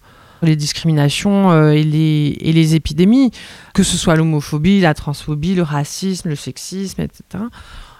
les 0.43 0.55
discriminations 0.55 1.49
euh, 1.51 1.71
et, 1.71 1.83
les, 1.83 2.75
épidémies, 2.75 3.31
que 3.73 3.81
ce 3.81 3.97
soit 3.97 4.15
l'homophobie, 4.15 4.79
la 4.79 4.93
transphobie, 4.93 5.55
le 5.55 5.63
racisme, 5.63 6.29
le 6.29 6.35
sexisme, 6.35 7.01
etc 7.01 7.45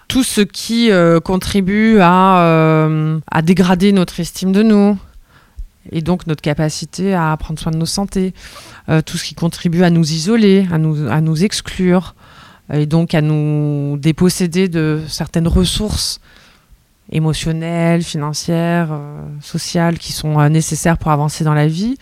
tout 0.10 0.24
ce 0.24 0.42
qui 0.42 0.92
euh, 0.92 1.22
contribue 1.22 2.00
à, 2.02 2.42
euh, 2.42 3.20
à, 3.32 3.42
dégrader 3.44 3.92
notre 3.94 4.20
estime 4.20 4.52
de 4.52 4.64
nous 4.64 4.98
et 5.92 6.02
donc 6.02 6.28
notre 6.28 6.42
capacité 6.42 7.14
à 7.14 7.38
prendre 7.38 7.60
soin 7.60 7.72
de 7.72 7.78
nos 7.78 7.86
santé, 7.86 8.34
euh, 8.90 9.02
tout 9.02 9.18
ce 9.18 9.24
qui 9.24 9.36
contribue 9.36 9.84
à 9.84 9.92
nous 9.92 10.12
isoler, 10.12 10.68
à 10.72 10.80
nous, 10.80 11.08
à 11.10 11.22
nous 11.22 11.44
exclure 11.46 12.16
et 12.74 12.88
donc 12.88 13.14
à 13.14 13.22
nous 13.22 13.98
déposséder 13.98 14.68
de 14.68 15.02
certaines 15.08 15.48
ressources 15.48 16.20
émotionnelles, 17.12 18.04
financières, 18.04 19.00
sociales 19.42 19.98
qui 19.98 20.12
sont 20.12 20.48
nécessaires 20.50 21.00
pour 21.00 21.10
avancer 21.10 21.44
dans 21.44 21.56
la 21.56 21.68
vie, 21.68 21.98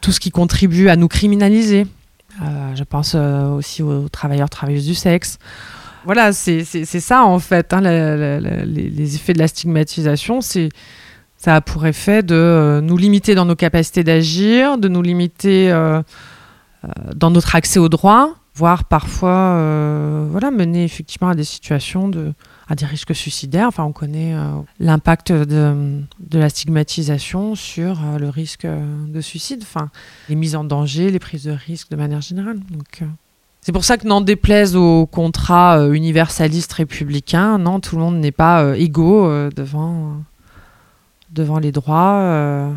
tout 0.00 0.12
ce 0.12 0.20
qui 0.20 0.30
contribue 0.30 0.88
à 0.88 0.94
nous 0.94 1.08
criminaliser. 1.08 1.88
je 2.40 2.84
pense 2.84 3.16
aussi 3.16 3.82
aux 3.82 4.08
travailleurs, 4.08 4.50
travailleuses 4.50 4.86
du 4.86 4.94
sexe, 4.94 5.38
voilà, 6.04 6.32
c'est 6.32 6.64
ça 6.64 7.24
en 7.24 7.38
fait, 7.38 7.72
hein, 7.72 7.80
les, 7.80 9.14
effets 9.14 9.32
de 9.32 9.38
la 9.38 9.48
stigmatisation, 9.48 10.40
c'est 10.40 10.68
ça 11.36 11.56
a 11.56 11.60
pour 11.60 11.84
effet 11.86 12.22
de 12.22 12.34
euh, 12.34 12.80
nous 12.80 12.96
limiter 12.96 13.34
dans 13.34 13.44
nos 13.44 13.56
capacités 13.56 14.02
d'agir, 14.02 14.78
de 14.78 14.88
nous 14.88 15.02
limiter 15.02 15.70
euh, 15.70 16.00
euh, 16.84 16.88
dans 17.14 17.30
notre 17.30 17.54
accès 17.54 17.78
aux 17.78 17.90
droits, 17.90 18.36
voire 18.54 18.84
parfois 18.84 19.58
voilà, 20.30 20.50
mener 20.50 20.84
effectivement 20.84 21.28
à 21.28 21.34
des 21.34 21.44
situations 21.44 22.08
de 22.08 22.32
à 22.66 22.74
des 22.74 22.86
risques 22.86 23.14
suicidaires. 23.14 23.68
Enfin, 23.68 23.84
on 23.84 23.92
connaît 23.92 24.34
l'impact 24.80 25.32
de, 25.32 26.00
de, 26.18 26.38
la 26.38 26.48
stigmatisation 26.48 27.54
sur 27.56 27.98
le 28.18 28.28
risque 28.30 28.66
de 28.66 29.20
suicide, 29.20 29.60
enfin, 29.62 29.90
les 30.30 30.34
mises 30.34 30.56
en 30.56 30.64
danger, 30.64 31.10
les 31.10 31.18
prises 31.18 31.44
de 31.44 31.50
risque 31.50 31.90
de 31.90 31.96
manière 31.96 32.22
générale. 32.22 32.58
C'est 33.64 33.72
pour 33.72 33.84
ça 33.84 33.96
que 33.96 34.06
n'en 34.06 34.20
déplaise 34.20 34.76
au 34.76 35.06
contrat 35.06 35.78
euh, 35.78 35.94
universaliste 35.94 36.70
républicain, 36.74 37.56
non, 37.56 37.80
tout 37.80 37.96
le 37.96 38.02
monde 38.02 38.18
n'est 38.18 38.30
pas 38.30 38.62
euh, 38.62 38.74
égaux 38.74 39.24
euh, 39.24 39.48
devant, 39.56 40.18
les 41.58 41.72
droits. 41.72 42.68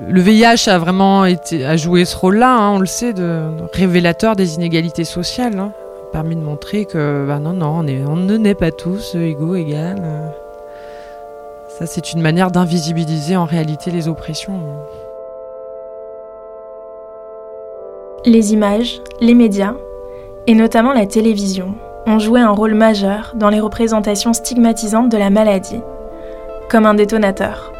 le 0.00 0.20
VIH 0.22 0.70
a 0.70 0.78
vraiment 0.78 1.26
été, 1.26 1.66
a 1.66 1.76
joué 1.76 2.06
ce 2.06 2.16
rôle-là, 2.16 2.56
hein, 2.56 2.70
on 2.70 2.78
le 2.78 2.86
sait, 2.86 3.12
de, 3.12 3.50
révélateur 3.74 4.34
des 4.34 4.54
inégalités 4.54 5.04
sociales. 5.04 5.58
Hein, 5.58 5.72
permis 6.10 6.36
de 6.36 6.40
montrer 6.40 6.86
que 6.86 7.26
bah 7.28 7.38
non, 7.38 7.52
non, 7.52 7.80
on 7.80 8.16
ne 8.16 8.36
naît 8.38 8.54
pas 8.54 8.72
tous 8.72 9.14
égaux, 9.14 9.56
égales. 9.56 10.02
Ça, 11.78 11.84
c'est 11.84 12.14
une 12.14 12.22
manière 12.22 12.50
d'invisibiliser 12.50 13.36
en 13.36 13.44
réalité 13.44 13.90
les 13.90 14.08
oppressions. 14.08 14.58
Les 18.26 18.52
images, 18.52 19.00
les 19.22 19.32
médias, 19.32 19.72
et 20.46 20.54
notamment 20.54 20.92
la 20.92 21.06
télévision, 21.06 21.74
ont 22.06 22.18
joué 22.18 22.38
un 22.38 22.50
rôle 22.50 22.74
majeur 22.74 23.32
dans 23.34 23.48
les 23.48 23.60
représentations 23.60 24.34
stigmatisantes 24.34 25.10
de 25.10 25.16
la 25.16 25.30
maladie, 25.30 25.80
comme 26.68 26.84
un 26.84 26.92
détonateur. 26.92 27.72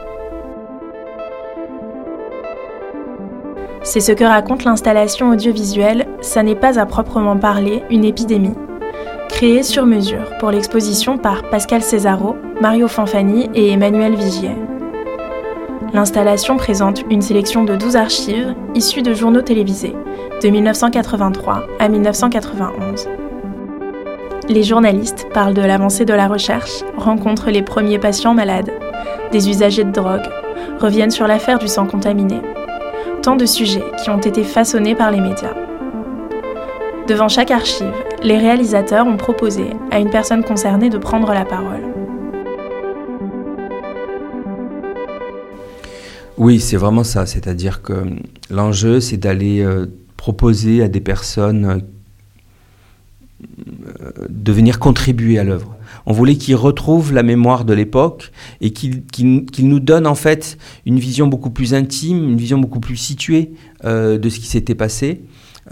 C'est 3.83 4.01
ce 4.01 4.13
que 4.13 4.25
raconte 4.25 4.65
l'installation 4.65 5.29
audiovisuelle 5.29 6.07
Ça 6.23 6.43
n'est 6.43 6.55
pas 6.55 6.81
à 6.81 6.87
proprement 6.87 7.37
parler 7.37 7.83
une 7.91 8.07
épidémie, 8.07 8.55
créée 9.29 9.63
sur 9.63 9.85
mesure 9.85 10.39
pour 10.39 10.51
l'exposition 10.51 11.19
par 11.19 11.51
Pascal 11.51 11.83
Césaro, 11.83 12.37
Mario 12.63 12.89
Fanfani 12.89 13.51
et 13.55 13.73
Emmanuel 13.73 14.15
Vigier. 14.15 14.53
L'installation 15.93 16.57
présente 16.57 17.03
une 17.11 17.21
sélection 17.21 17.65
de 17.65 17.75
12 17.75 17.97
archives 17.97 18.55
issues 18.77 19.03
de 19.03 19.13
journaux 19.13 19.43
télévisés, 19.43 19.97
de 20.41 20.49
1983 20.49 21.65
à 21.81 21.89
1991. 21.89 23.09
Les 24.49 24.63
journalistes 24.63 25.27
parlent 25.35 25.55
de 25.55 25.63
l'avancée 25.63 26.05
de 26.05 26.15
la 26.15 26.29
recherche, 26.29 26.85
rencontrent 26.97 27.51
les 27.51 27.63
premiers 27.63 27.99
patients 27.99 28.35
malades, 28.35 28.73
des 29.33 29.49
usagers 29.49 29.83
de 29.83 29.91
drogue, 29.91 30.29
reviennent 30.79 31.11
sur 31.11 31.27
l'affaire 31.27 31.59
du 31.59 31.67
sang 31.67 31.87
contaminé, 31.87 32.41
tant 33.23 33.35
de 33.35 33.47
sujets 33.47 33.85
qui 34.03 34.11
ont 34.11 34.19
été 34.19 34.45
façonnés 34.45 34.95
par 34.95 35.11
les 35.11 35.21
médias. 35.21 35.55
Devant 37.09 37.29
chaque 37.29 37.51
archive, 37.51 37.93
les 38.23 38.39
réalisateurs 38.39 39.09
ont 39.09 39.17
proposé 39.17 39.71
à 39.91 39.99
une 39.99 40.11
personne 40.11 40.45
concernée 40.45 40.89
de 40.89 40.99
prendre 40.99 41.33
la 41.33 41.45
parole. 41.45 41.90
Oui, 46.41 46.59
c'est 46.59 46.79
vraiment 46.79 47.05
ça. 47.05 47.27
C'est-à-dire 47.27 47.83
que 47.83 48.07
l'enjeu, 48.49 49.01
c'est 49.01 49.19
d'aller 49.19 49.61
euh, 49.61 49.85
proposer 50.17 50.83
à 50.83 50.89
des 50.89 51.03
personnes 51.03 51.83
euh, 53.43 54.27
de 54.31 54.51
venir 54.51 54.79
contribuer 54.79 55.39
à 55.39 55.45
l'œuvre. 55.45 55.77
On 56.07 56.15
voulait 56.15 56.37
qu'ils 56.37 56.57
retrouvent 56.57 57.13
la 57.13 57.23
mémoire 57.23 57.67
de 57.67 57.75
l'époque 57.75 58.33
et 58.63 58.73
qu'ils 58.73 59.03
nous 59.59 59.81
donnent 59.81 60.07
en 60.07 60.15
fait 60.15 60.57
une 60.87 60.99
vision 60.99 61.27
beaucoup 61.27 61.51
plus 61.51 61.75
intime, 61.75 62.31
une 62.31 62.39
vision 62.39 62.57
beaucoup 62.57 62.81
plus 62.81 62.97
située 62.97 63.53
euh, 63.85 64.17
de 64.17 64.31
ce 64.31 64.41
qui 64.41 64.47
s'était 64.47 64.75
passé. 64.75 65.21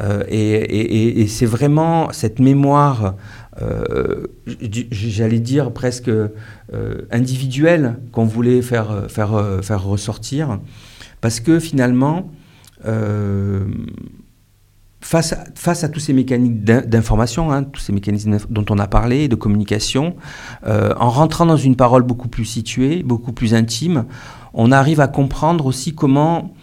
Euh, 0.00 0.22
et, 0.28 1.26
c'est 1.28 1.46
vraiment 1.46 2.12
cette 2.12 2.40
mémoire, 2.40 3.16
j'allais 4.90 5.40
dire 5.40 5.72
presque 5.72 6.10
individuelle, 7.10 7.98
qu'on 8.12 8.24
voulait 8.24 8.62
faire, 8.62 9.06
faire, 9.08 9.58
faire 9.62 9.84
ressortir. 9.84 10.60
Parce 11.20 11.40
que 11.40 11.58
finalement, 11.58 12.30
face 15.00 15.32
à, 15.32 15.44
face 15.54 15.84
à 15.84 15.88
tous 15.88 16.00
ces 16.00 16.12
mécanismes 16.12 16.58
d'information, 16.86 17.52
hein, 17.52 17.64
tous 17.64 17.80
ces 17.80 17.92
mécanismes 17.92 18.38
dont 18.50 18.64
on 18.70 18.78
a 18.78 18.86
parlé, 18.86 19.28
de 19.28 19.36
communication, 19.36 20.16
euh, 20.66 20.92
en 20.98 21.10
rentrant 21.10 21.46
dans 21.46 21.56
une 21.56 21.76
parole 21.76 22.02
beaucoup 22.02 22.28
plus 22.28 22.44
située, 22.44 23.02
beaucoup 23.02 23.32
plus 23.32 23.54
intime, 23.54 24.06
on 24.54 24.72
arrive 24.72 25.00
à 25.00 25.08
comprendre 25.08 25.66
aussi 25.66 25.94
comment 25.94 26.54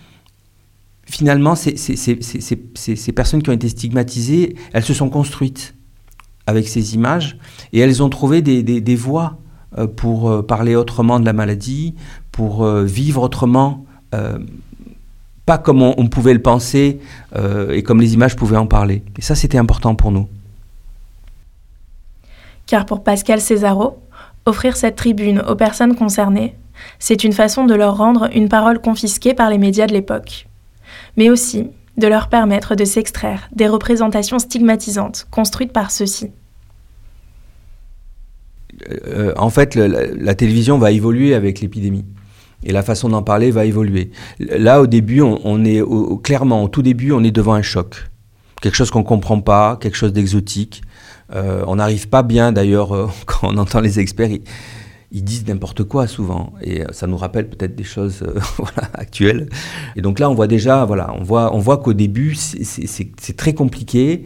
finalement 1.05 1.55
ces, 1.55 1.77
ces, 1.77 1.95
ces, 1.95 2.17
ces, 2.21 3.11
personnes 3.11 3.41
qui 3.41 3.49
ont 3.49 3.53
été 3.53 3.69
stigmatisées, 3.69 4.55
elles 4.73 4.83
se 4.83 4.93
sont 4.93 5.09
construites 5.09 5.74
avec 6.47 6.67
ces 6.67 6.95
images 6.95 7.37
et 7.73 7.79
elles 7.79 8.03
ont 8.03 8.09
trouvé 8.09 8.41
des, 8.41 8.63
des, 8.63 8.95
voies 8.95 9.37
euh, 9.77 9.87
pour 9.87 10.29
euh, 10.29 10.41
parler 10.41 10.75
autrement 10.75 11.19
de 11.19 11.25
la 11.25 11.33
maladie, 11.33 11.95
pour 12.31 12.65
vivre 12.65 13.21
autrement 13.23 13.85
pas 15.45 15.57
comme 15.59 15.81
on, 15.83 16.07
pouvait 16.07 16.33
le 16.33 16.41
penser 16.41 16.99
euh, 17.35 17.71
et 17.71 17.83
comme 17.83 18.01
les 18.01 18.13
images 18.13 18.35
pouvaient 18.35 18.57
en 18.57 18.65
parler. 18.65 19.03
Et 19.17 19.21
ça, 19.21 19.35
c'était 19.35 19.57
important 19.57 19.95
pour 19.95 20.11
nous. 20.11 20.27
Car 22.65 22.85
pour 22.85 23.03
Pascal 23.03 23.39
Césaro, 23.39 23.99
offrir 24.45 24.75
cette 24.75 24.95
tribune 24.95 25.43
aux 25.47 25.55
personnes 25.55 25.95
concernées, 25.95 26.55
c'est 26.97 27.23
une 27.23 27.31
façon 27.31 27.65
de 27.65 27.75
leur 27.75 27.95
rendre 27.97 28.27
une 28.33 28.49
parole 28.49 28.81
confisquée 28.81 29.33
par 29.33 29.49
les 29.49 29.59
médias 29.59 29.85
de 29.85 29.93
l'époque, 29.93 30.47
mais 31.15 31.29
aussi 31.29 31.67
de 31.97 32.07
leur 32.07 32.29
permettre 32.29 32.75
de 32.75 32.85
s'extraire 32.85 33.49
des 33.53 33.67
représentations 33.67 34.39
stigmatisantes 34.39 35.27
construites 35.31 35.73
par 35.73 35.91
ceux-ci. 35.91 36.31
Euh, 39.07 39.33
en 39.37 39.49
fait, 39.49 39.75
la 39.75 40.35
télévision 40.35 40.77
va 40.77 40.91
évoluer 40.91 41.33
avec 41.33 41.61
l'épidémie 41.61 42.05
et 42.63 42.71
la 42.71 42.83
façon 42.83 43.09
d'en 43.09 43.21
parler 43.21 43.51
va 43.51 43.65
évoluer. 43.65 44.11
Là, 44.39 44.81
au 44.81 44.87
début, 44.87 45.21
on, 45.21 45.63
est 45.63 45.81
clairement, 46.23 46.63
au 46.63 46.67
tout 46.67 46.81
début, 46.81 47.11
on 47.11 47.23
est 47.23 47.31
devant 47.31 47.53
un 47.53 47.61
choc. 47.61 48.09
Quelque 48.61 48.75
chose 48.75 48.89
qu'on 48.89 48.99
ne 48.99 49.05
comprend 49.05 49.39
pas, 49.39 49.77
quelque 49.79 49.95
chose 49.95 50.13
d'exotique. 50.13 50.81
Euh, 51.33 51.63
on 51.67 51.75
n'arrive 51.75 52.09
pas 52.09 52.23
bien, 52.23 52.51
d'ailleurs, 52.51 52.93
euh, 52.93 53.07
quand 53.25 53.49
on 53.53 53.57
entend 53.57 53.79
les 53.79 53.99
experts, 53.99 54.29
disent 55.23 55.47
n'importe 55.47 55.83
quoi 55.83 56.07
souvent. 56.07 56.53
Et 56.61 56.81
euh, 56.81 56.85
ça 56.91 57.07
nous 57.07 57.17
rappelle 57.17 57.49
peut-être 57.49 57.75
des 57.75 57.83
choses 57.83 58.23
actuelles. 58.93 59.49
Et 59.95 60.01
donc 60.01 60.19
là, 60.19 60.29
on 60.29 60.33
voit 60.33 60.47
déjà, 60.47 60.85
voilà, 60.85 61.13
on 61.17 61.23
voit, 61.23 61.55
on 61.55 61.59
voit 61.59 61.77
qu'au 61.77 61.93
début, 61.93 62.35
c'est 62.35 63.37
très 63.37 63.53
compliqué. 63.53 64.25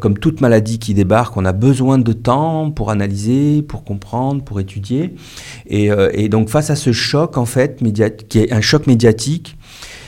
comme 0.00 0.16
toute 0.18 0.40
maladie 0.40 0.78
qui 0.78 0.94
débarque, 0.94 1.36
on 1.36 1.44
a 1.44 1.52
besoin 1.52 1.98
de 1.98 2.12
temps 2.12 2.70
pour 2.70 2.90
analyser, 2.90 3.62
pour 3.62 3.84
comprendre, 3.84 4.42
pour 4.42 4.60
étudier. 4.60 5.14
Euh, 5.72 6.10
et, 6.12 6.28
donc 6.28 6.48
face 6.48 6.70
à 6.70 6.76
ce 6.76 6.92
choc, 6.92 7.36
en 7.36 7.46
fait, 7.46 7.82
qui 8.28 8.38
est 8.38 8.52
un 8.52 8.60
choc 8.60 8.86
médiatique, 8.86 9.56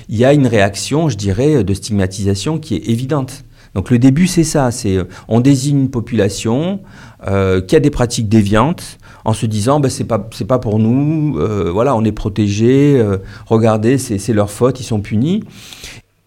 il 0.08 0.16
y 0.16 0.24
a 0.24 0.32
une 0.32 0.46
réaction, 0.46 1.08
je 1.08 1.16
dirais, 1.16 1.64
de 1.64 1.74
stigmatisation 1.74 2.58
qui 2.58 2.76
est 2.76 2.88
évidente. 2.88 3.44
Donc 3.74 3.90
le 3.90 3.98
début, 3.98 4.26
c'est 4.26 4.44
ça, 4.44 4.70
c'est 4.70 4.96
euh, 4.96 5.04
on 5.28 5.40
désigne 5.40 5.80
une 5.80 5.90
population 5.90 6.80
euh, 7.26 7.60
qui 7.60 7.76
a 7.76 7.80
des 7.80 7.90
pratiques 7.90 8.28
déviantes 8.28 8.98
en 9.26 9.32
se 9.34 9.44
disant 9.44 9.80
ben, 9.80 9.90
c'est 9.90 10.04
pas 10.04 10.28
c'est 10.32 10.46
pas 10.46 10.58
pour 10.58 10.78
nous, 10.78 11.34
voilà, 11.72 11.94
on 11.96 12.04
est 12.04 12.12
protégé, 12.12 13.04
regardez, 13.46 13.98
c'est 13.98 14.32
leur 14.32 14.50
faute, 14.50 14.80
ils 14.80 14.84
sont 14.84 15.00
punis. 15.00 15.42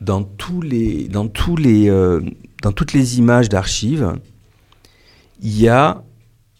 Dans 0.01 0.23
tous 0.23 0.61
les 0.61 1.07
dans 1.07 1.27
tous 1.27 1.55
les 1.55 1.89
dans 2.61 2.71
toutes 2.71 2.93
les 2.93 3.17
images 3.17 3.49
d'archives, 3.49 4.13
il 5.41 5.59
y 5.59 5.69
a 5.69 6.03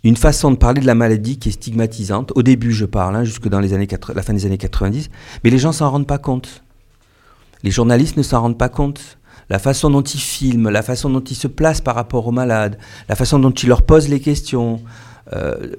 une 0.03 0.15
façon 0.15 0.51
de 0.51 0.55
parler 0.55 0.81
de 0.81 0.85
la 0.85 0.95
maladie 0.95 1.37
qui 1.37 1.49
est 1.49 1.53
stigmatisante. 1.53 2.31
Au 2.35 2.43
début, 2.43 2.71
je 2.71 2.85
parle, 2.85 3.15
hein, 3.15 3.23
jusque 3.23 3.49
dans 3.49 3.59
les 3.59 3.73
années 3.73 3.87
la 4.13 4.23
fin 4.23 4.33
des 4.33 4.45
années 4.45 4.57
90, 4.57 5.09
mais 5.43 5.49
les 5.49 5.57
gens 5.57 5.71
s'en 5.71 5.89
rendent 5.89 6.07
pas 6.07 6.17
compte. 6.17 6.63
Les 7.63 7.71
journalistes 7.71 8.15
ne 8.15 8.23
s'en 8.23 8.41
rendent 8.41 8.57
pas 8.57 8.69
compte. 8.69 9.17
La 9.49 9.59
façon 9.59 9.89
dont 9.89 10.01
ils 10.01 10.19
filment, 10.19 10.69
la 10.69 10.83
façon 10.83 11.09
dont 11.09 11.19
ils 11.21 11.35
se 11.35 11.47
placent 11.47 11.81
par 11.81 11.95
rapport 11.95 12.27
aux 12.27 12.31
malades, 12.31 12.77
la 13.09 13.15
façon 13.15 13.39
dont 13.39 13.51
ils 13.51 13.67
leur 13.67 13.81
posent 13.81 14.07
les 14.07 14.21
questions. 14.21 14.81
Euh, 15.33 15.73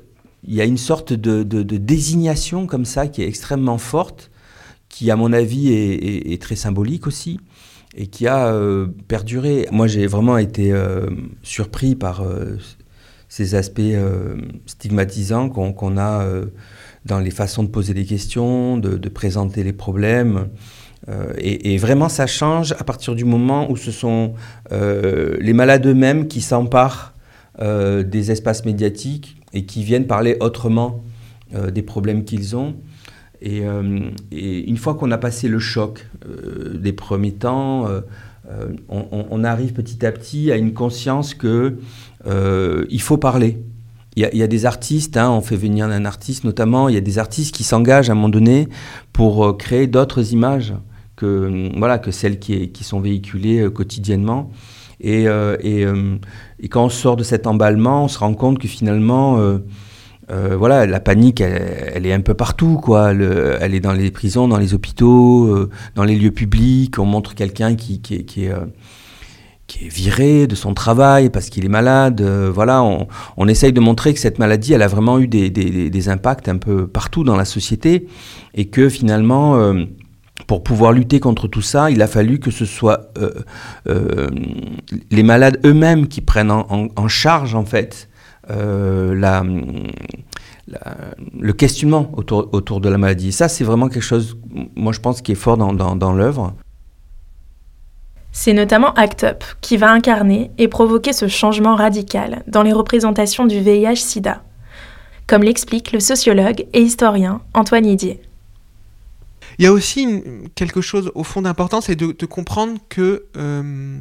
il 0.44 0.55
y 0.55 0.61
a 0.61 0.64
une 0.64 0.79
sorte 0.79 1.12
de, 1.12 1.42
désignation 1.62 2.66
comme 2.66 2.85
ça 2.85 3.09
qui 3.09 3.22
est 3.22 3.29
extrêmement 3.29 3.79
forte, 3.79 4.31
qui 4.88 5.11
à 5.11 5.16
mon 5.16 5.33
avis 5.33 5.72
est, 5.72 6.40
très 6.40 6.57
symbolique 6.57 7.07
aussi 7.07 7.40
et 7.96 8.07
qui 8.07 8.26
a 8.26 8.48
euh, 8.48 8.87
perduré. 9.09 9.66
Moi 9.72 9.87
j'ai 9.87 10.07
vraiment 10.07 10.38
été 10.38 10.72
euh, 10.72 11.09
surpris 11.42 11.94
par 11.94 12.22
ces 13.31 13.55
aspects 13.55 13.79
euh, 13.81 14.35
stigmatisants 14.66 15.48
qu'on 15.48 15.96
a 15.96 16.22
euh, 16.24 16.46
dans 17.07 17.20
les 17.20 17.31
façons 17.31 17.62
de 17.62 17.68
poser 17.68 17.94
des 17.94 18.05
questions, 18.05 18.76
de, 18.76 19.09
présenter 19.09 19.62
les 19.62 19.72
problèmes. 19.72 20.48
Euh, 21.09 21.33
et, 21.38 21.79
vraiment, 21.79 22.11
ça 22.11 22.26
change 22.26 22.72
à 22.72 22.85
partir 22.85 23.14
du 23.14 23.24
moment 23.24 23.70
où 23.70 23.76
ce 23.76 23.90
sont 23.92 24.35
les 24.70 25.53
malades 25.55 25.87
eux-mêmes 25.87 26.26
qui 26.29 26.42
s'emparent 26.42 27.14
des 27.58 28.30
espaces 28.30 28.64
médiatiques 28.64 29.36
et 29.52 29.66
qui 29.66 29.82
viennent 29.82 30.06
parler 30.06 30.36
autrement 30.40 31.02
des 31.52 31.82
problèmes 31.82 32.24
qu'ils 32.24 32.56
ont. 32.56 32.76
Et, 33.42 33.62
une 34.30 34.76
fois 34.76 34.94
qu'on 34.94 35.10
a 35.10 35.18
passé 35.18 35.48
le 35.48 35.58
choc 35.58 36.06
des 36.74 36.92
premiers 36.92 37.32
temps, 37.32 37.86
on, 38.88 39.44
arrive 39.44 39.72
petit 39.72 40.04
à 40.06 40.12
petit 40.12 40.50
à 40.52 40.56
une 40.56 40.72
conscience 40.72 41.34
que 41.34 41.76
euh, 42.26 42.86
il 42.90 43.00
faut 43.00 43.16
parler. 43.16 43.62
Il 44.16 44.28
y, 44.34 44.42
a, 44.42 44.46
des 44.48 44.66
artistes, 44.66 45.16
hein, 45.16 45.30
on 45.30 45.40
fait 45.40 45.56
venir 45.56 45.86
un 45.86 46.04
artiste 46.04 46.42
notamment, 46.42 46.88
il 46.88 46.94
y 46.96 46.98
a 46.98 47.00
des 47.00 47.18
artistes 47.18 47.54
qui 47.54 47.62
s'engagent 47.62 48.10
à 48.10 48.12
un 48.12 48.16
moment 48.16 48.28
donné 48.28 48.68
pour 49.12 49.46
euh, 49.46 49.52
créer 49.52 49.86
d'autres 49.86 50.32
images 50.32 50.74
que, 51.14 51.70
voilà, 51.78 51.98
que 51.98 52.10
celles 52.10 52.40
qui, 52.40 52.70
sont 52.82 53.00
véhiculées 53.00 53.60
euh, 53.60 53.70
quotidiennement. 53.70 54.50
Et, 55.00 55.24
et, 55.24 55.86
et, 56.60 56.68
quand 56.68 56.84
on 56.84 56.88
sort 56.88 57.16
de 57.16 57.22
cet 57.22 57.46
emballement, 57.46 58.04
on 58.04 58.08
se 58.08 58.18
rend 58.18 58.34
compte 58.34 58.58
que 58.58 58.68
finalement, 58.68 59.38
euh, 60.30 60.56
voilà, 60.56 60.86
la 60.86 61.00
panique, 61.00 61.40
elle, 61.40 62.06
est 62.06 62.12
un 62.12 62.20
peu 62.20 62.34
partout, 62.34 62.78
quoi. 62.80 63.12
elle 63.12 63.74
est 63.74 63.80
dans 63.80 63.92
les 63.92 64.10
prisons, 64.10 64.46
dans 64.46 64.58
les 64.58 64.74
hôpitaux, 64.74 65.46
euh, 65.46 65.70
dans 65.96 66.04
les 66.04 66.16
lieux 66.16 66.30
publics. 66.30 66.98
On 66.98 67.04
montre 67.04 67.34
quelqu'un 67.34 67.74
qui, 67.74 68.00
est, 68.10 68.48
euh, 68.48 68.66
viré 69.80 70.46
de 70.46 70.54
son 70.54 70.72
travail 70.74 71.30
parce 71.30 71.48
qu'il 71.48 71.64
est 71.64 71.68
malade. 71.68 72.22
voilà, 72.22 72.82
on, 73.36 73.48
essaye 73.48 73.72
de 73.72 73.80
montrer 73.80 74.14
que 74.14 74.20
cette 74.20 74.38
maladie, 74.38 74.72
elle 74.72 74.82
a 74.82 74.88
vraiment 74.88 75.18
eu 75.18 75.26
des, 75.26 75.50
des 75.50 76.08
impacts 76.08 76.48
un 76.48 76.58
peu 76.58 76.86
partout 76.86 77.24
dans 77.24 77.36
la 77.36 77.44
société 77.44 78.06
et 78.54 78.66
que 78.66 78.88
finalement 78.88 79.74
pour 80.46 80.62
pouvoir 80.62 80.92
lutter 80.92 81.20
contre 81.20 81.48
tout 81.48 81.62
ça, 81.62 81.90
il 81.90 82.03
a 82.03 82.07
fallu 82.07 82.38
que 82.38 82.50
ce 82.50 82.64
soit 82.64 83.11
euh, 83.18 83.31
euh, 83.88 84.29
les 85.11 85.22
malades 85.22 85.61
eux-mêmes 85.64 86.09
qui 86.09 86.20
prennent 86.20 86.50
en, 86.50 87.09
charge 87.09 87.55
en 87.55 87.64
fait 87.64 88.09
euh, 88.50 89.14
le 91.38 91.53
questionnement 91.53 92.11
autour, 92.14 92.81
de 92.81 92.88
la 92.88 92.98
maladie. 92.98 93.33
Ça, 93.33 93.48
c'est 93.48 93.64
vraiment 93.64 93.88
quelque 93.88 94.03
chose, 94.03 94.37
moi 94.76 94.92
je 94.92 95.00
pense, 95.00 95.22
qui 95.22 95.33
est 95.33 95.37
fort 95.37 95.57
dans 95.57 96.12
l'œuvre. 96.12 96.55
C'est 98.33 98.53
notamment 98.53 98.94
ACT 98.94 99.24
UP 99.24 99.44
qui 99.61 99.76
va 99.76 99.90
incarner 99.90 100.50
et 100.59 100.68
provoquer 100.68 101.12
ce 101.12 101.26
changement 101.26 101.74
radical 101.74 102.42
dans 102.46 102.62
les 102.62 102.72
représentations 102.72 103.44
du 103.44 103.61
VIH-Sida, 103.61 104.42
comme 105.26 105.42
l'explique 105.42 105.92
le 105.92 106.00
sociologue 106.00 106.64
et 106.72 106.81
historien 106.81 107.40
Antoine 107.55 107.87
Idier. 107.87 108.22
Il 109.60 109.64
y 109.64 109.66
a 109.66 109.72
aussi 109.74 110.08
quelque 110.54 110.80
chose 110.80 111.12
au 111.14 111.22
fond 111.22 111.42
d'important, 111.42 111.82
c'est 111.82 111.94
de, 111.94 112.24
comprendre 112.24 112.78
que 112.88 113.26
euh, 113.36 114.00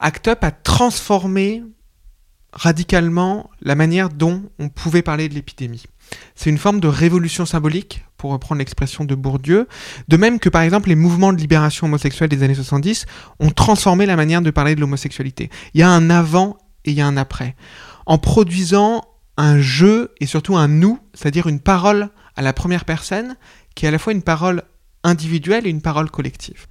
ACT 0.00 0.26
UP 0.28 0.44
a 0.44 0.50
transformé 0.50 1.62
radicalement 2.52 3.48
la 3.62 3.74
manière 3.74 4.10
dont 4.10 4.42
on 4.58 4.68
pouvait 4.68 5.00
parler 5.00 5.30
de 5.30 5.34
l'épidémie. 5.34 5.84
C'est 6.34 6.50
une 6.50 6.58
forme 6.58 6.78
de 6.78 6.88
révolution 6.88 7.46
symbolique, 7.46 8.04
pour 8.18 8.32
reprendre 8.32 8.58
l'expression 8.58 9.06
de 9.06 9.14
Bourdieu, 9.14 9.66
de 10.08 10.16
même 10.18 10.38
que 10.38 10.50
par 10.50 10.60
exemple 10.60 10.90
les 10.90 10.94
mouvements 10.94 11.32
de 11.32 11.38
libération 11.38 11.86
homosexuelle 11.86 12.28
des 12.28 12.42
années 12.42 12.54
70 12.54 13.06
ont 13.40 13.50
transformé 13.50 14.04
la 14.04 14.14
manière 14.14 14.42
de 14.42 14.50
parler 14.50 14.74
de 14.74 14.80
l'homosexualité. 14.80 15.48
Il 15.72 15.80
y 15.80 15.82
a 15.82 15.88
un 15.88 16.10
avant 16.10 16.58
et 16.84 16.90
il 16.90 16.98
y 16.98 17.00
a 17.00 17.06
un 17.06 17.16
après. 17.16 17.56
En 18.04 18.18
produisant 18.18 19.04
un 19.38 19.58
jeu 19.58 20.12
et 20.20 20.26
surtout 20.26 20.54
un 20.54 20.68
nous, 20.68 20.98
c'est-à-dire 21.14 21.46
une 21.46 21.60
parole 21.60 22.10
à 22.36 22.42
la 22.42 22.52
première 22.52 22.84
personne 22.84 23.36
qui 23.74 23.86
est 23.86 23.88
à 23.88 23.92
la 23.92 23.98
fois 23.98 24.12
une 24.12 24.22
parole 24.22 24.62
individuelle 25.02 25.66
et 25.66 25.70
une 25.70 25.82
parole 25.82 26.10
collective. 26.10 26.66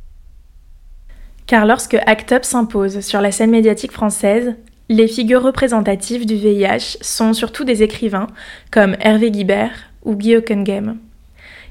Car 1.45 1.65
lorsque 1.65 1.95
ACT 1.95 2.31
UP 2.31 2.45
s'impose 2.45 3.01
sur 3.01 3.21
la 3.21 3.31
scène 3.31 3.51
médiatique 3.51 3.91
française, 3.91 4.55
les 4.89 5.07
figures 5.07 5.43
représentatives 5.43 6.25
du 6.25 6.35
VIH 6.35 6.97
sont 7.01 7.33
surtout 7.33 7.63
des 7.63 7.83
écrivains 7.83 8.27
comme 8.71 8.95
Hervé 8.99 9.31
Guibert 9.31 9.75
ou 10.03 10.15
Guy 10.15 10.35
Hockenheim. 10.35 10.97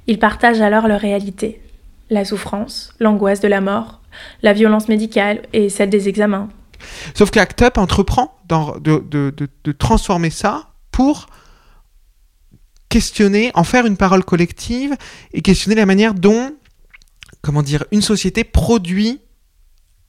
Ils 0.07 0.19
partagent 0.19 0.61
alors 0.61 0.89
leur 0.89 1.01
réalité, 1.01 1.63
la 2.11 2.25
souffrance, 2.25 2.95
l'angoisse 3.01 3.41
de 3.41 3.49
la 3.49 3.61
mort, 3.61 4.01
la 4.43 4.53
violence 4.53 4.89
médicale 4.89 5.43
et 5.53 5.69
celle 5.69 5.91
des 5.91 6.09
examens. 6.09 6.49
Sauf 7.15 7.31
qu'ACT 7.31 7.63
UP 7.63 7.79
entreprend 7.79 8.37
de 8.49 9.73
transformer 9.73 10.31
ça 10.31 10.71
pour 10.91 11.27
questionner, 12.93 13.51
en 13.55 13.65
faire 13.65 13.87
une 13.87 13.97
parole 13.97 14.23
collective 14.23 14.95
et 15.33 15.41
questionner 15.41 15.75
la 15.75 15.87
manière 15.87 16.13
dont, 16.13 16.55
comment 17.41 17.63
dire, 17.63 17.85
une 17.91 18.03
société 18.03 18.45
produit 18.45 19.21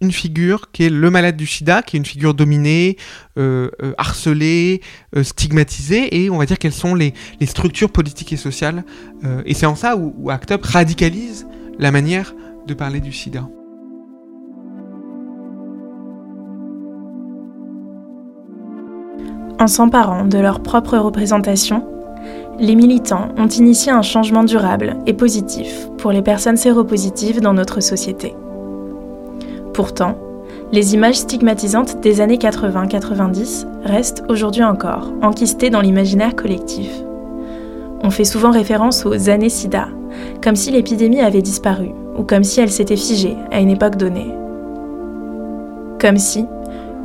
une 0.02 0.12
figure 0.12 0.70
qui 0.74 0.84
est 0.84 0.90
le 0.90 1.10
malade 1.10 1.38
du 1.38 1.48
sida, 1.48 1.82
qui 1.82 1.96
est 1.96 2.00
une 2.00 2.06
figure 2.06 2.34
dominée, 2.34 2.98
euh, 3.40 3.70
euh, 3.82 3.94
harcelée, 3.98 4.82
euh, 5.16 5.24
stigmatisée, 5.24 6.24
et 6.24 6.30
on 6.30 6.38
va 6.38 6.46
dire 6.46 6.60
quelles 6.60 6.74
sont 6.74 6.94
les, 6.94 7.14
structures 7.46 7.90
politiques 7.90 8.34
et 8.34 8.38
sociales. 8.38 8.84
et 9.46 9.54
c'est 9.54 9.66
en 9.66 9.76
ça 9.76 9.96
où, 9.96 10.14
où 10.18 10.30
ACT 10.30 10.52
UP 10.52 10.66
radicalise 10.66 11.48
la 11.80 11.92
manière 11.92 12.34
de 12.68 12.74
parler 12.74 13.00
du 13.00 13.14
sida. 13.14 13.48
En 19.58 19.68
s'emparant 19.68 20.26
de 20.26 20.38
leur 20.38 20.62
propre 20.62 20.98
représentation, 20.98 21.93
les 22.60 22.76
militants 22.76 23.30
ont 23.38 23.48
initié 23.48 23.92
un 23.92 24.02
changement 24.02 24.44
durable 24.44 24.98
et 25.08 25.14
positif 25.14 25.90
pour 25.98 26.12
les 26.12 26.22
personnes 26.22 26.58
séropositives 26.58 27.42
dans 27.42 27.54
notre 27.54 27.82
société. 27.82 28.36
Pourtant, 29.74 30.16
les 30.72 30.94
images 30.94 31.18
stigmatisantes 31.18 32.00
des 32.02 32.22
années 32.22 32.38
80-90 32.38 33.66
restent 33.86 34.24
aujourd'hui 34.30 34.64
encore 34.64 35.12
enquistées 35.22 35.70
dans 35.70 35.82
l'imaginaire 35.82 36.36
collectif. 36.36 36.90
On 38.02 38.10
fait 38.10 38.24
souvent 38.24 38.52
référence 38.52 39.06
aux 39.06 39.30
années 39.30 39.50
SIDA, 39.50 39.88
comme 40.42 40.56
si 40.56 40.72
l'épidémie 40.72 41.22
avait 41.22 41.42
disparu 41.42 41.90
ou 42.18 42.24
comme 42.24 42.44
si 42.44 42.60
elle 42.60 42.72
s'était 42.72 42.96
figée 42.96 43.38
à 43.52 43.60
une 43.60 43.70
époque 43.70 43.98
donnée. 43.98 44.34
Comme 46.00 46.18
si, 46.18 46.46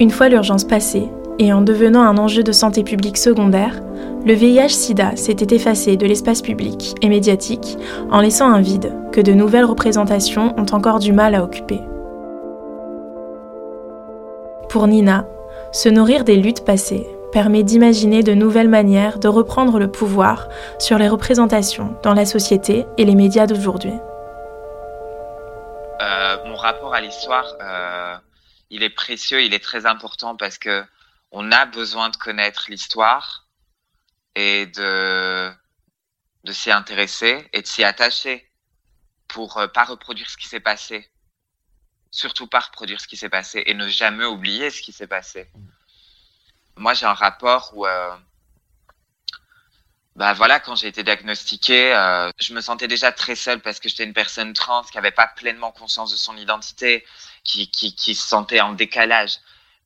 une 0.00 0.10
fois 0.10 0.28
l'urgence 0.28 0.64
passée 0.64 1.08
et 1.38 1.52
en 1.52 1.62
devenant 1.62 2.02
un 2.02 2.18
enjeu 2.18 2.42
de 2.42 2.52
santé 2.52 2.82
publique 2.82 3.16
secondaire, 3.16 3.80
le 4.28 4.34
VIH-Sida 4.34 5.16
s'était 5.16 5.56
effacé 5.56 5.96
de 5.96 6.04
l'espace 6.04 6.42
public 6.42 6.94
et 7.00 7.08
médiatique 7.08 7.78
en 8.10 8.20
laissant 8.20 8.52
un 8.52 8.60
vide 8.60 8.94
que 9.10 9.22
de 9.22 9.32
nouvelles 9.32 9.64
représentations 9.64 10.54
ont 10.58 10.66
encore 10.72 10.98
du 10.98 11.14
mal 11.14 11.34
à 11.34 11.42
occuper. 11.42 11.80
Pour 14.68 14.86
Nina, 14.86 15.24
se 15.72 15.88
nourrir 15.88 16.24
des 16.24 16.36
luttes 16.36 16.62
passées 16.66 17.06
permet 17.32 17.62
d'imaginer 17.62 18.22
de 18.22 18.34
nouvelles 18.34 18.68
manières 18.68 19.18
de 19.18 19.28
reprendre 19.28 19.78
le 19.78 19.90
pouvoir 19.90 20.50
sur 20.78 20.98
les 20.98 21.08
représentations 21.08 21.98
dans 22.02 22.12
la 22.12 22.26
société 22.26 22.84
et 22.98 23.06
les 23.06 23.14
médias 23.14 23.46
d'aujourd'hui. 23.46 23.94
Euh, 26.02 26.36
mon 26.44 26.56
rapport 26.56 26.92
à 26.92 27.00
l'histoire, 27.00 27.46
euh, 27.62 28.14
il 28.68 28.82
est 28.82 28.90
précieux, 28.94 29.42
il 29.42 29.54
est 29.54 29.64
très 29.64 29.86
important 29.86 30.36
parce 30.36 30.58
que 30.58 30.84
on 31.32 31.50
a 31.50 31.64
besoin 31.64 32.10
de 32.10 32.16
connaître 32.16 32.66
l'histoire 32.68 33.47
et 34.38 34.66
de, 34.66 35.52
de 36.44 36.52
s'y 36.52 36.70
intéresser 36.70 37.48
et 37.52 37.60
de 37.60 37.66
s'y 37.66 37.82
attacher 37.82 38.48
pour 39.26 39.58
euh, 39.58 39.66
pas 39.66 39.82
reproduire 39.82 40.30
ce 40.30 40.36
qui 40.36 40.46
s'est 40.46 40.60
passé. 40.60 41.10
Surtout 42.12 42.46
pas 42.46 42.60
reproduire 42.60 43.00
ce 43.00 43.08
qui 43.08 43.16
s'est 43.16 43.28
passé 43.28 43.64
et 43.66 43.74
ne 43.74 43.88
jamais 43.88 44.26
oublier 44.26 44.70
ce 44.70 44.80
qui 44.80 44.92
s'est 44.92 45.08
passé. 45.08 45.50
Moi, 46.76 46.94
j'ai 46.94 47.06
un 47.06 47.14
rapport 47.14 47.72
où, 47.74 47.84
euh, 47.84 48.16
bah 50.14 50.34
voilà, 50.34 50.60
quand 50.60 50.76
j'ai 50.76 50.86
été 50.86 51.02
diagnostiquée, 51.02 51.92
euh, 51.92 52.30
je 52.38 52.54
me 52.54 52.60
sentais 52.60 52.86
déjà 52.86 53.10
très 53.10 53.34
seule 53.34 53.60
parce 53.60 53.80
que 53.80 53.88
j'étais 53.88 54.04
une 54.04 54.14
personne 54.14 54.52
trans 54.52 54.84
qui 54.84 54.96
n'avait 54.96 55.10
pas 55.10 55.26
pleinement 55.26 55.72
conscience 55.72 56.12
de 56.12 56.16
son 56.16 56.36
identité, 56.36 57.04
qui, 57.42 57.72
qui, 57.72 57.96
qui 57.96 58.14
se 58.14 58.24
sentait 58.24 58.60
en 58.60 58.72
décalage. 58.72 59.38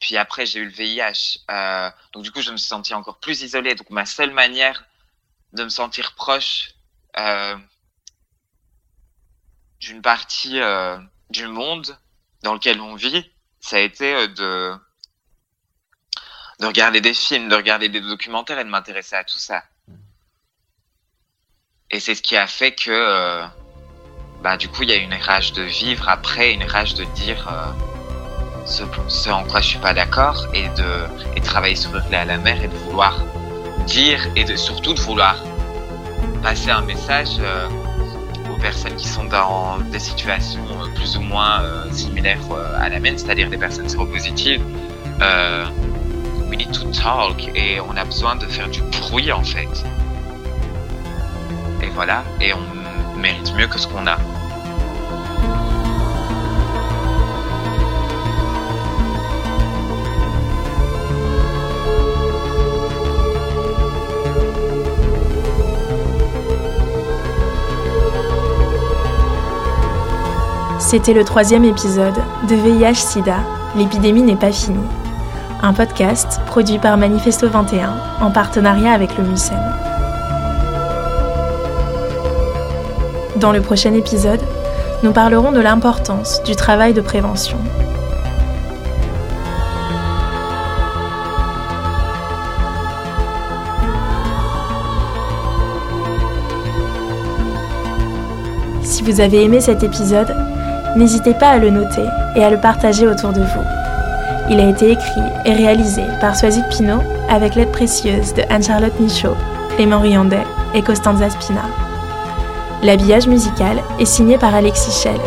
Puis 0.03 0.17
après, 0.17 0.47
j'ai 0.47 0.59
eu 0.59 0.65
le 0.65 0.73
VIH. 0.73 1.39
Euh, 1.49 1.89
donc 2.13 2.25
du 2.25 2.33
coup, 2.33 2.43
je 2.43 2.51
me 2.51 2.57
suis 2.57 2.67
senti 2.67 2.93
encore 2.93 3.21
plus 3.21 3.43
isolée. 3.43 3.77
Donc 3.77 3.89
ma 3.89 4.05
seule 4.05 4.33
manière 4.33 4.85
de 5.53 5.63
me 5.63 5.69
sentir 5.69 6.17
proche 6.17 6.75
euh, 7.17 7.57
d'une 9.79 10.03
partie 10.03 10.61
euh, 10.61 10.99
du 11.31 11.47
monde 11.47 11.97
dans 12.43 12.53
lequel 12.53 12.81
on 12.81 12.97
vit, 12.97 13.31
ça 13.61 13.77
a 13.77 13.79
été 13.79 14.27
de 14.29 14.75
de 16.59 16.67
regarder 16.67 17.01
des 17.01 17.15
films, 17.15 17.49
de 17.49 17.55
regarder 17.57 17.89
des 17.89 18.01
documentaires 18.01 18.59
et 18.59 18.65
de 18.65 18.69
m'intéresser 18.69 19.15
à 19.15 19.25
tout 19.25 19.39
ça. 19.39 19.65
Et 21.91 22.01
c'est 22.01 22.15
ce 22.17 22.23
qui 22.23 22.37
a 22.37 22.47
fait 22.47 22.75
que, 22.75 23.45
bah, 24.39 24.57
du 24.57 24.69
coup, 24.69 24.83
il 24.83 24.91
y 24.91 24.93
a 24.93 24.97
une 24.97 25.15
rage 25.15 25.53
de 25.53 25.63
vivre 25.63 26.09
après, 26.09 26.53
une 26.55 26.65
rage 26.65 26.95
de 26.95 27.05
dire 27.05 27.77
ce, 28.65 29.31
en 29.31 29.45
quoi 29.45 29.61
je 29.61 29.69
suis 29.69 29.79
pas 29.79 29.95
d'accord 29.95 30.47
et 30.55 30.69
de 30.69 31.41
travailler 31.43 31.77
sur 31.77 31.93
le 31.93 32.01
à 32.13 32.25
la 32.25 32.39
mer 32.39 32.63
et 32.63 32.69
de 32.69 32.77
vouloir 32.77 33.21
dire 33.87 34.29
et 34.37 34.45
de, 34.45 34.57
surtout 34.57 34.95
de 34.95 35.01
vouloir 35.01 35.37
passer 36.43 36.71
un 36.71 36.83
message 36.83 37.37
euh, 37.41 37.69
aux 38.53 38.59
personnes 38.61 38.97
qui 38.97 39.09
sont 39.09 39.25
dans 39.25 39.79
des 39.79 39.99
situations 39.99 40.67
euh, 40.81 40.89
plus 40.95 41.17
ou 41.17 41.21
moins 41.21 41.63
euh, 41.63 41.91
similaires 41.91 42.41
à 42.79 42.89
la 42.89 43.01
mienne, 43.01 43.19
c'est-à-dire 43.19 43.49
des 43.49 43.59
personnes 43.59 43.89
séropositives. 43.89 44.63
we 46.49 46.57
need 46.59 46.73
to 46.73 46.85
talk 46.91 47.49
et 47.55 47.81
on 47.81 47.97
a 47.97 48.05
besoin 48.05 48.37
de 48.37 48.47
faire 48.47 48.69
du 48.69 48.83
bruit 48.83 49.33
en 49.33 49.43
fait. 49.43 49.85
Et 51.83 51.89
voilà, 51.95 52.23
et 52.41 52.53
on 52.53 53.19
mérite 53.19 53.55
mieux 53.55 53.67
que 53.67 53.79
ce 53.79 53.87
qu'on 53.87 54.07
a. 54.07 54.19
C'était 70.93 71.15
le 71.15 71.25
troisième 71.25 71.65
épisode 71.65 72.19
de 72.51 72.55
VIH-Sida, 72.55 73.37
l'épidémie 73.79 74.21
n'est 74.21 74.37
pas 74.37 74.53
finie. 74.53 74.77
un 75.63 75.73
podcast 75.73 76.43
produit 76.45 76.79
par 76.79 76.99
Manifesto 76.99 77.49
21 77.49 77.97
en 78.21 78.31
partenariat 78.31 78.93
avec 78.93 79.17
le 79.17 79.25
MUSEM. 79.25 79.57
Dans 83.37 83.53
le 83.53 83.63
prochain 83.63 83.95
épisode, 83.95 84.43
nous 85.03 85.13
parlerons 85.13 85.51
de 85.51 85.61
l'importance 85.61 86.43
du 86.43 86.57
travail 86.57 86.93
de 86.93 87.01
prévention. 87.01 87.57
Si 98.83 99.03
vous 99.03 99.21
avez 99.21 99.43
aimé 99.43 99.63
cet 99.63 99.83
épisode, 99.83 100.52
n'hésitez 100.97 101.35
pas 101.35 101.51
à 101.51 101.59
le 101.59 101.71
noter 101.71 102.07
et 102.37 102.45
à 102.45 102.51
le 102.51 102.59
partager 102.59 103.07
autour 103.07 103.33
de 103.33 103.41
vous. 103.41 103.65
Il 104.51 104.61
a 104.61 104.69
été 104.69 104.91
écrit 104.91 105.23
et 105.45 105.53
réalisé 105.53 106.03
par 106.21 106.37
Soisic 106.37 106.69
Pinault 106.69 107.03
avec 107.29 107.55
l'aide 107.55 107.73
précieuse 107.73 108.35
de 108.35 108.43
Anne-Charlotte 108.51 108.99
Michaud, 109.01 109.37
Clément 109.77 110.01
Riandet 110.01 110.45
et 110.75 110.83
Costanza 110.83 111.31
Spina. 111.31 111.63
L'habillage 112.83 113.29
musical 113.29 113.83
est 113.99 114.05
signé 114.05 114.37
par 114.39 114.55
Alexis 114.55 114.91
Schell. 114.91 115.21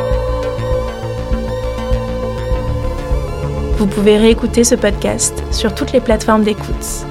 Vous 3.78 3.88
pouvez 3.88 4.18
réécouter 4.18 4.64
ce 4.64 4.76
podcast 4.76 5.44
sur 5.52 5.74
toutes 5.74 5.94
les 5.94 6.02
plateformes 6.02 6.44
d'écoute, 6.44 7.06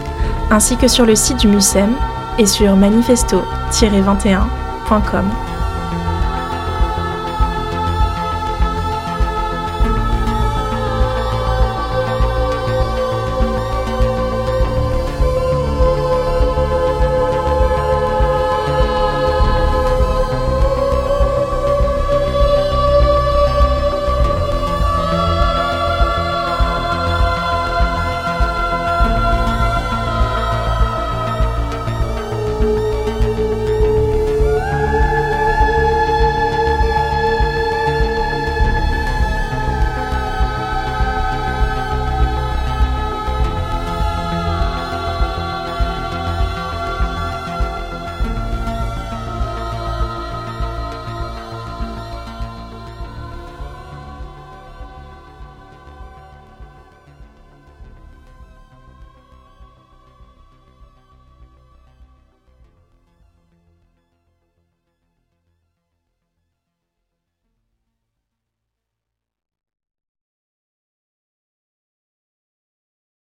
ainsi 0.51 0.77
que 0.77 0.89
sur 0.89 1.07
le 1.07 1.15
site 1.15 1.39
du 1.39 1.49
MUSEM 1.49 1.95
et 2.39 2.47
sur 2.47 2.77
manifesto-21.com. 2.77 5.54